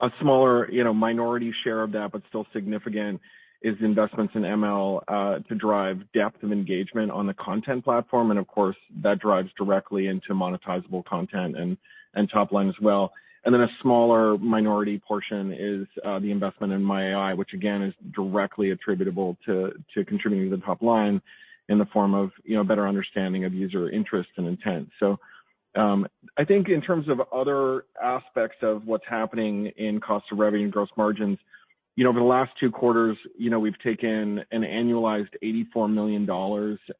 A 0.00 0.08
smaller, 0.20 0.70
you 0.70 0.82
know, 0.82 0.92
minority 0.92 1.54
share 1.62 1.82
of 1.82 1.92
that, 1.92 2.10
but 2.12 2.22
still 2.28 2.44
significant, 2.52 3.20
is 3.62 3.76
investments 3.80 4.34
in 4.34 4.42
ML 4.42 5.02
uh, 5.08 5.38
to 5.48 5.54
drive 5.54 6.00
depth 6.12 6.42
of 6.42 6.52
engagement 6.52 7.10
on 7.10 7.26
the 7.26 7.34
content 7.34 7.84
platform. 7.84 8.30
And 8.30 8.40
of 8.40 8.46
course, 8.48 8.76
that 9.02 9.20
drives 9.20 9.48
directly 9.56 10.08
into 10.08 10.34
monetizable 10.34 11.04
content 11.04 11.56
and 11.56 11.76
and 12.14 12.30
top 12.30 12.50
line 12.50 12.68
as 12.68 12.74
well. 12.80 13.12
And 13.44 13.54
then 13.54 13.60
a 13.60 13.68
smaller 13.82 14.36
minority 14.38 15.00
portion 15.06 15.52
is 15.52 15.86
uh, 16.04 16.18
the 16.18 16.30
investment 16.30 16.72
in 16.72 16.82
My 16.82 17.12
AI, 17.12 17.34
which 17.34 17.52
again, 17.54 17.82
is 17.82 17.94
directly 18.14 18.72
attributable 18.72 19.38
to 19.46 19.72
to 19.94 20.04
contributing 20.04 20.50
to 20.50 20.56
the 20.56 20.62
top 20.62 20.82
line 20.82 21.22
in 21.68 21.78
the 21.78 21.86
form 21.86 22.14
of, 22.14 22.30
you 22.44 22.56
know, 22.56 22.64
better 22.64 22.86
understanding 22.86 23.44
of 23.44 23.52
user 23.52 23.90
interest 23.90 24.30
and 24.36 24.46
intent. 24.46 24.88
So 25.00 25.18
um, 25.76 26.06
I 26.38 26.44
think 26.44 26.68
in 26.68 26.80
terms 26.80 27.08
of 27.08 27.20
other 27.32 27.84
aspects 28.02 28.56
of 28.62 28.86
what's 28.86 29.04
happening 29.08 29.66
in 29.76 30.00
cost 30.00 30.26
of 30.32 30.38
revenue 30.38 30.64
and 30.64 30.72
gross 30.72 30.88
margins, 30.96 31.38
you 31.96 32.04
know, 32.04 32.10
over 32.10 32.18
the 32.18 32.26
last 32.26 32.52
two 32.60 32.70
quarters, 32.70 33.16
you 33.38 33.50
know, 33.50 33.58
we've 33.58 33.78
taken 33.82 34.42
an 34.50 34.62
annualized 34.62 35.30
$84 35.42 35.92
million 35.92 36.28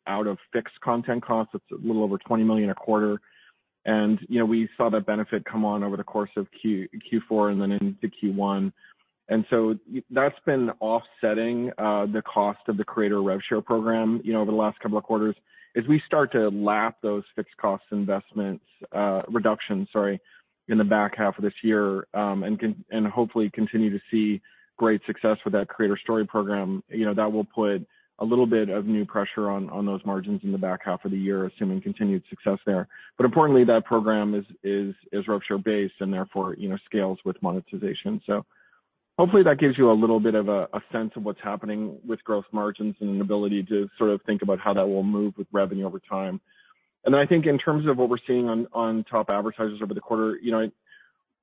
out 0.06 0.26
of 0.26 0.38
fixed 0.52 0.80
content 0.82 1.24
costs. 1.24 1.54
It's 1.54 1.64
a 1.70 1.86
little 1.86 2.02
over 2.02 2.18
20 2.18 2.44
million 2.44 2.70
a 2.70 2.74
quarter. 2.74 3.20
And, 3.84 4.18
you 4.28 4.38
know, 4.38 4.46
we 4.46 4.68
saw 4.76 4.90
that 4.90 5.06
benefit 5.06 5.44
come 5.44 5.64
on 5.64 5.84
over 5.84 5.96
the 5.96 6.04
course 6.04 6.30
of 6.36 6.46
Q, 6.60 6.88
Q4 7.12 7.52
and 7.52 7.60
then 7.60 7.72
into 7.72 8.08
Q1. 8.08 8.72
And 9.28 9.44
so 9.50 9.74
that's 10.10 10.38
been 10.44 10.70
offsetting 10.80 11.72
uh 11.78 12.06
the 12.06 12.22
cost 12.22 12.60
of 12.68 12.76
the 12.76 12.84
creator 12.84 13.22
rev 13.22 13.40
share 13.48 13.60
program, 13.60 14.20
you 14.24 14.32
know, 14.32 14.40
over 14.40 14.50
the 14.50 14.56
last 14.56 14.78
couple 14.80 14.98
of 14.98 15.04
quarters. 15.04 15.34
As 15.76 15.84
we 15.88 16.00
start 16.06 16.32
to 16.32 16.48
lap 16.48 16.96
those 17.02 17.24
fixed 17.34 17.56
cost 17.56 17.84
investments, 17.92 18.64
uh 18.92 19.22
reductions, 19.28 19.88
sorry, 19.92 20.20
in 20.68 20.78
the 20.78 20.84
back 20.84 21.16
half 21.16 21.36
of 21.38 21.44
this 21.44 21.54
year, 21.62 22.06
um 22.14 22.42
and 22.44 22.84
and 22.90 23.06
hopefully 23.06 23.50
continue 23.52 23.90
to 23.90 24.00
see 24.10 24.40
great 24.76 25.00
success 25.06 25.38
with 25.44 25.52
that 25.54 25.68
Creator 25.68 25.98
Story 26.02 26.26
program, 26.26 26.82
you 26.88 27.04
know, 27.04 27.14
that 27.14 27.32
will 27.32 27.44
put 27.44 27.86
a 28.18 28.24
little 28.24 28.46
bit 28.46 28.68
of 28.68 28.86
new 28.86 29.04
pressure 29.04 29.50
on 29.50 29.68
on 29.70 29.84
those 29.84 30.00
margins 30.06 30.40
in 30.44 30.52
the 30.52 30.58
back 30.58 30.80
half 30.84 31.04
of 31.04 31.10
the 31.10 31.18
year, 31.18 31.46
assuming 31.46 31.82
continued 31.82 32.22
success 32.30 32.58
there. 32.64 32.88
But 33.18 33.24
importantly, 33.24 33.64
that 33.64 33.84
program 33.84 34.34
is 34.34 34.94
is 35.12 35.28
rev 35.28 35.40
share 35.46 35.58
based 35.58 35.94
and 36.00 36.12
therefore, 36.12 36.54
you 36.54 36.68
know, 36.68 36.78
scales 36.86 37.18
with 37.24 37.42
monetization. 37.42 38.22
Hopefully 39.18 39.42
that 39.44 39.58
gives 39.58 39.78
you 39.78 39.90
a 39.90 39.94
little 39.94 40.20
bit 40.20 40.34
of 40.34 40.48
a 40.48 40.68
sense 40.92 41.10
of 41.16 41.24
what's 41.24 41.40
happening 41.42 41.98
with 42.06 42.22
gross 42.24 42.44
margins 42.52 42.94
and 43.00 43.08
an 43.08 43.20
ability 43.22 43.62
to 43.62 43.88
sort 43.96 44.10
of 44.10 44.20
think 44.26 44.42
about 44.42 44.60
how 44.60 44.74
that 44.74 44.86
will 44.86 45.02
move 45.02 45.32
with 45.38 45.46
revenue 45.52 45.86
over 45.86 45.98
time. 45.98 46.38
And 47.04 47.14
then 47.14 47.20
I 47.20 47.24
think 47.24 47.46
in 47.46 47.56
terms 47.58 47.88
of 47.88 47.96
what 47.96 48.10
we're 48.10 48.18
seeing 48.26 48.48
on 48.48 48.66
on 48.74 49.04
top 49.04 49.30
advertisers 49.30 49.80
over 49.82 49.94
the 49.94 50.00
quarter, 50.00 50.36
you 50.42 50.52
know, 50.52 50.70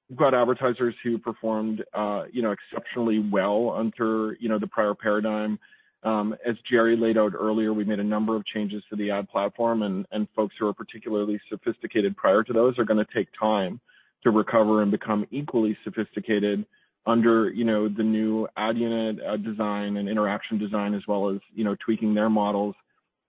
we've 0.08 0.18
got 0.20 0.36
advertisers 0.36 0.94
who 1.04 1.18
performed, 1.18 1.84
uh 1.96 2.26
you 2.32 2.44
know, 2.44 2.52
exceptionally 2.52 3.18
well 3.32 3.72
under, 3.76 4.38
you 4.40 4.50
know, 4.50 4.60
the 4.60 4.68
prior 4.68 4.94
paradigm. 4.94 5.58
Um 6.04 6.36
as 6.48 6.56
Jerry 6.70 6.96
laid 6.96 7.18
out 7.18 7.34
earlier, 7.34 7.74
we 7.74 7.86
made 7.86 8.00
a 8.00 8.04
number 8.04 8.36
of 8.36 8.46
changes 8.46 8.84
to 8.92 8.96
the 8.96 9.10
ad 9.10 9.30
platform, 9.30 9.82
and 9.82 10.06
and 10.12 10.28
folks 10.36 10.54
who 10.60 10.68
are 10.68 10.74
particularly 10.74 11.42
sophisticated 11.50 12.16
prior 12.18 12.44
to 12.44 12.54
those 12.54 12.78
are 12.78 12.86
gonna 12.86 13.08
take 13.16 13.30
time 13.40 13.80
to 14.22 14.30
recover 14.30 14.84
and 14.84 14.92
become 14.92 15.26
equally 15.32 15.76
sophisticated 15.84 16.68
under, 17.06 17.50
you 17.50 17.66
know, 17.66 17.90
the 17.90 18.04
new 18.04 18.48
ad 18.56 18.78
unit 18.78 19.18
design 19.44 19.98
and 19.98 20.08
interaction 20.08 20.58
design, 20.58 20.94
as 20.94 21.02
well 21.08 21.30
as, 21.30 21.40
you 21.54 21.64
know, 21.64 21.76
tweaking 21.84 22.14
their 22.14 22.30
models 22.30 22.76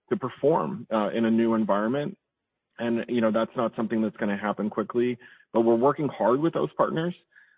to 0.09 0.15
perform 0.15 0.87
in 1.13 1.25
a 1.25 1.31
new 1.31 1.53
environment. 1.55 2.17
And 2.77 3.05
you 3.07 3.21
know, 3.21 3.31
that's 3.31 3.55
not 3.55 3.73
something 3.75 4.01
that's 4.01 4.17
gonna 4.17 4.37
happen 4.37 4.69
quickly, 4.69 5.17
but 5.53 5.61
we're 5.61 5.75
working 5.75 6.09
hard 6.09 6.41
with 6.41 6.53
those 6.53 6.71
partners 6.77 7.15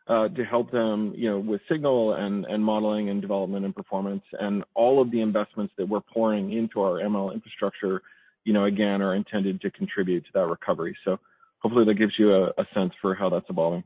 uh, 0.07 0.29
to 0.29 0.45
help 0.45 0.71
them, 0.71 1.13
you 1.15 1.29
know, 1.29 1.39
with 1.39 1.61
signal 1.69 2.13
and 2.13 2.45
and 2.45 2.63
modeling 2.63 3.09
and 3.09 3.21
development 3.21 3.65
and 3.65 3.75
performance. 3.75 4.23
And 4.39 4.63
all 4.75 5.01
of 5.01 5.11
the 5.11 5.21
investments 5.21 5.73
that 5.77 5.87
we're 5.87 6.01
pouring 6.01 6.53
into 6.53 6.81
our 6.81 6.99
ML 6.99 7.33
infrastructure, 7.33 8.01
you 8.43 8.53
know, 8.53 8.65
again, 8.65 9.01
are 9.01 9.15
intended 9.15 9.59
to 9.61 9.71
contribute 9.71 10.23
to 10.25 10.31
that 10.35 10.47
recovery. 10.47 10.95
So 11.03 11.19
hopefully 11.59 11.85
that 11.85 11.95
gives 11.95 12.13
you 12.17 12.33
a 12.33 12.65
sense 12.73 12.93
for 13.01 13.15
how 13.15 13.29
that's 13.29 13.49
evolving. 13.49 13.83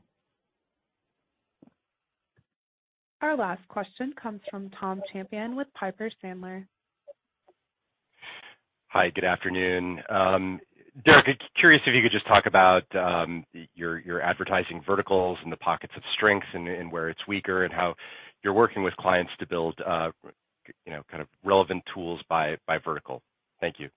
Our 3.22 3.36
last 3.36 3.66
question 3.68 4.12
comes 4.20 4.40
from 4.50 4.68
Tom 4.80 5.00
Champion 5.12 5.54
with 5.54 5.68
Piper 5.74 6.10
Sandler. 6.22 6.66
Hi, 8.88 9.10
good 9.10 9.24
afternoon. 9.24 10.00
Um, 10.08 10.60
Derek, 11.04 11.26
curious 11.58 11.80
if 11.86 11.94
you 11.94 12.02
could 12.02 12.10
just 12.10 12.26
talk 12.26 12.46
about 12.46 12.82
um, 12.96 13.44
your 13.74 14.20
advertising 14.20 14.82
verticals 14.84 15.38
and 15.44 15.52
the 15.52 15.56
pockets 15.56 15.92
of 15.96 16.02
strengths 16.14 16.48
and 16.52 16.90
where 16.90 17.08
it's 17.08 17.26
weaker, 17.28 17.64
and 17.64 17.72
how 17.72 17.94
you're 18.42 18.52
working 18.52 18.82
with 18.82 18.94
clients 18.96 19.30
to 19.38 19.46
build, 19.46 19.80
uh, 19.86 20.10
you 20.84 20.92
know, 20.92 21.02
kind 21.08 21.22
of 21.22 21.28
relevant 21.44 21.84
tools 21.94 22.20
by 22.28 22.56
vertical. 22.84 23.22
Thank 23.60 23.76
you. 23.78 23.88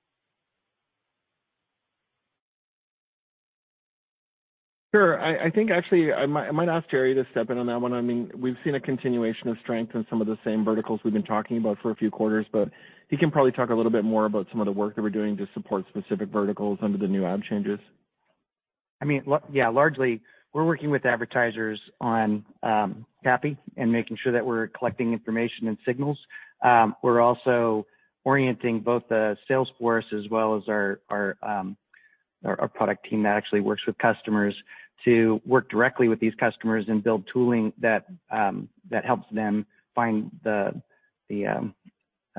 Sure. 4.96 5.20
I 5.22 5.52
think 5.52 5.72
actually 5.72 6.14
I 6.14 6.26
might 6.26 6.70
ask 6.70 6.90
Jerry 6.90 7.14
to 7.16 7.28
step 7.32 7.50
in 7.50 7.58
on 7.58 7.66
that 7.66 7.82
one. 7.82 7.92
I 7.92 8.00
mean, 8.00 8.32
we've 8.34 8.56
seen 8.64 8.76
a 8.76 8.80
continuation 8.80 9.50
of 9.50 9.58
strength 9.62 9.94
in 9.94 10.08
some 10.10 10.22
of 10.22 10.28
the 10.28 10.38
same 10.46 10.64
verticals 10.64 11.02
we've 11.04 11.14
been 11.14 11.22
talking 11.22 11.58
about 11.58 11.80
for 11.82 11.92
a 11.92 11.96
few 11.96 12.10
quarters, 12.10 12.46
but 12.54 12.70
he 13.10 13.18
can 13.18 13.30
probably 13.30 13.52
talk 13.52 13.72
a 13.72 13.76
little 13.76 13.92
bit 13.92 14.06
more 14.06 14.24
about 14.24 14.48
some 14.52 14.62
of 14.62 14.66
the 14.66 14.72
work 14.72 14.96
that 14.96 15.02
we're 15.02 15.10
doing 15.10 15.36
to 15.36 15.50
support 15.54 15.84
specific 15.90 16.30
verticals 16.30 16.80
under 16.82 16.98
the 16.98 17.10
new 17.10 17.26
ad 17.26 17.44
changes. 17.44 17.78
I 19.02 19.06
mean, 19.06 19.26
yeah, 19.52 19.68
largely 19.68 20.22
we're 20.54 20.64
working 20.64 20.92
with 20.92 21.06
advertisers 21.06 21.82
on 22.00 22.46
um, 22.64 23.06
CAPI 23.26 23.58
and 23.76 23.92
making 23.92 24.18
sure 24.24 24.32
that 24.32 24.46
we're 24.46 24.68
collecting 24.68 25.12
information 25.12 25.68
and 25.68 25.78
signals. 25.86 26.18
Um, 26.64 26.96
we're 27.04 27.20
also 27.20 27.86
orienting 28.24 28.80
both 28.80 29.04
the 29.10 29.36
sales 29.46 29.68
force 29.78 30.06
as 30.18 30.30
well 30.32 30.56
as 30.56 30.64
our 30.70 31.36
um, 31.44 31.76
product 32.76 33.10
team 33.10 33.24
that 33.24 33.36
actually 33.36 33.60
works 33.60 33.82
with 33.86 33.98
customers 33.98 34.56
to 35.06 35.42
work 35.46 35.70
directly 35.70 36.08
with 36.08 36.20
these 36.20 36.34
customers 36.40 36.86
and 36.88 37.04
build 37.04 37.24
tooling 37.32 37.72
that 37.80 38.06
um, 38.32 38.68
that 38.90 39.06
helps 39.06 39.26
them 39.32 39.66
find 39.94 40.32
the 40.44 40.82
the 41.30 41.48
um, 41.48 41.74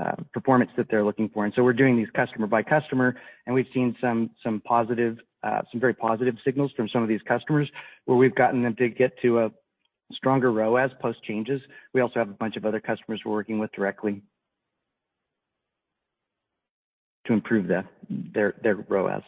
uh, 0.01 0.13
performance 0.33 0.71
that 0.77 0.87
they're 0.91 1.05
looking 1.05 1.29
for. 1.31 1.45
And 1.45 1.55
so 1.57 1.63
we're 1.63 1.73
doing 1.73 1.97
these 1.97 2.11
customer 2.15 2.47
by 2.47 2.63
customer, 2.63 3.17
and 3.47 3.55
we've 3.55 3.67
seen 3.73 3.97
some 4.03 4.31
positive, 4.65 5.17
uh, 5.43 5.63
some 5.73 5.81
very 5.81 5.95
positive 5.95 6.35
signals 6.45 6.71
from 6.77 6.89
some 6.89 7.03
of 7.03 7.09
these 7.09 7.23
customers 7.27 7.71
where 8.05 8.19
we've 8.19 8.35
gotten 8.35 8.63
them 8.63 8.77
to 8.77 8.89
get 8.91 9.19
to 9.23 9.41
a 9.41 9.51
stronger 10.13 10.53
ROAS 10.53 10.91
post 11.01 11.23
changes. 11.25 11.61
We 11.95 12.01
also 12.01 12.19
have 12.19 12.29
a 12.29 12.35
bunch 12.35 12.57
of 12.57 12.65
other 12.65 12.79
customers 12.79 13.23
we're 13.25 13.33
working 13.33 13.59
with 13.59 13.73
directly 13.73 14.23
to 17.27 17.33
improve 17.33 17.67
their 17.67 18.55
their 18.63 18.85
ROAS. 18.89 19.23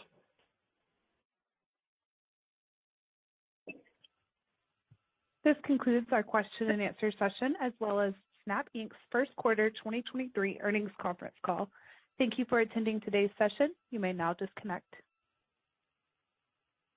This 5.49 5.57
concludes 5.65 6.09
our 6.13 6.23
question 6.23 6.69
and 6.73 6.83
answer 6.83 7.11
session, 7.19 7.55
as 7.63 7.73
well 7.81 8.01
as 8.01 8.13
Snap 8.45 8.69
Inc.'s 8.77 8.95
first 9.11 9.35
quarter 9.37 9.71
2023 9.71 10.59
earnings 10.63 10.91
conference 11.01 11.37
call. 11.43 11.71
Thank 12.19 12.35
you 12.39 12.45
for 12.51 12.61
attending 12.61 13.01
today's 13.01 13.31
session. 13.39 13.73
You 13.91 13.99
may 13.99 14.13
now 14.13 14.35
disconnect. 14.35 14.93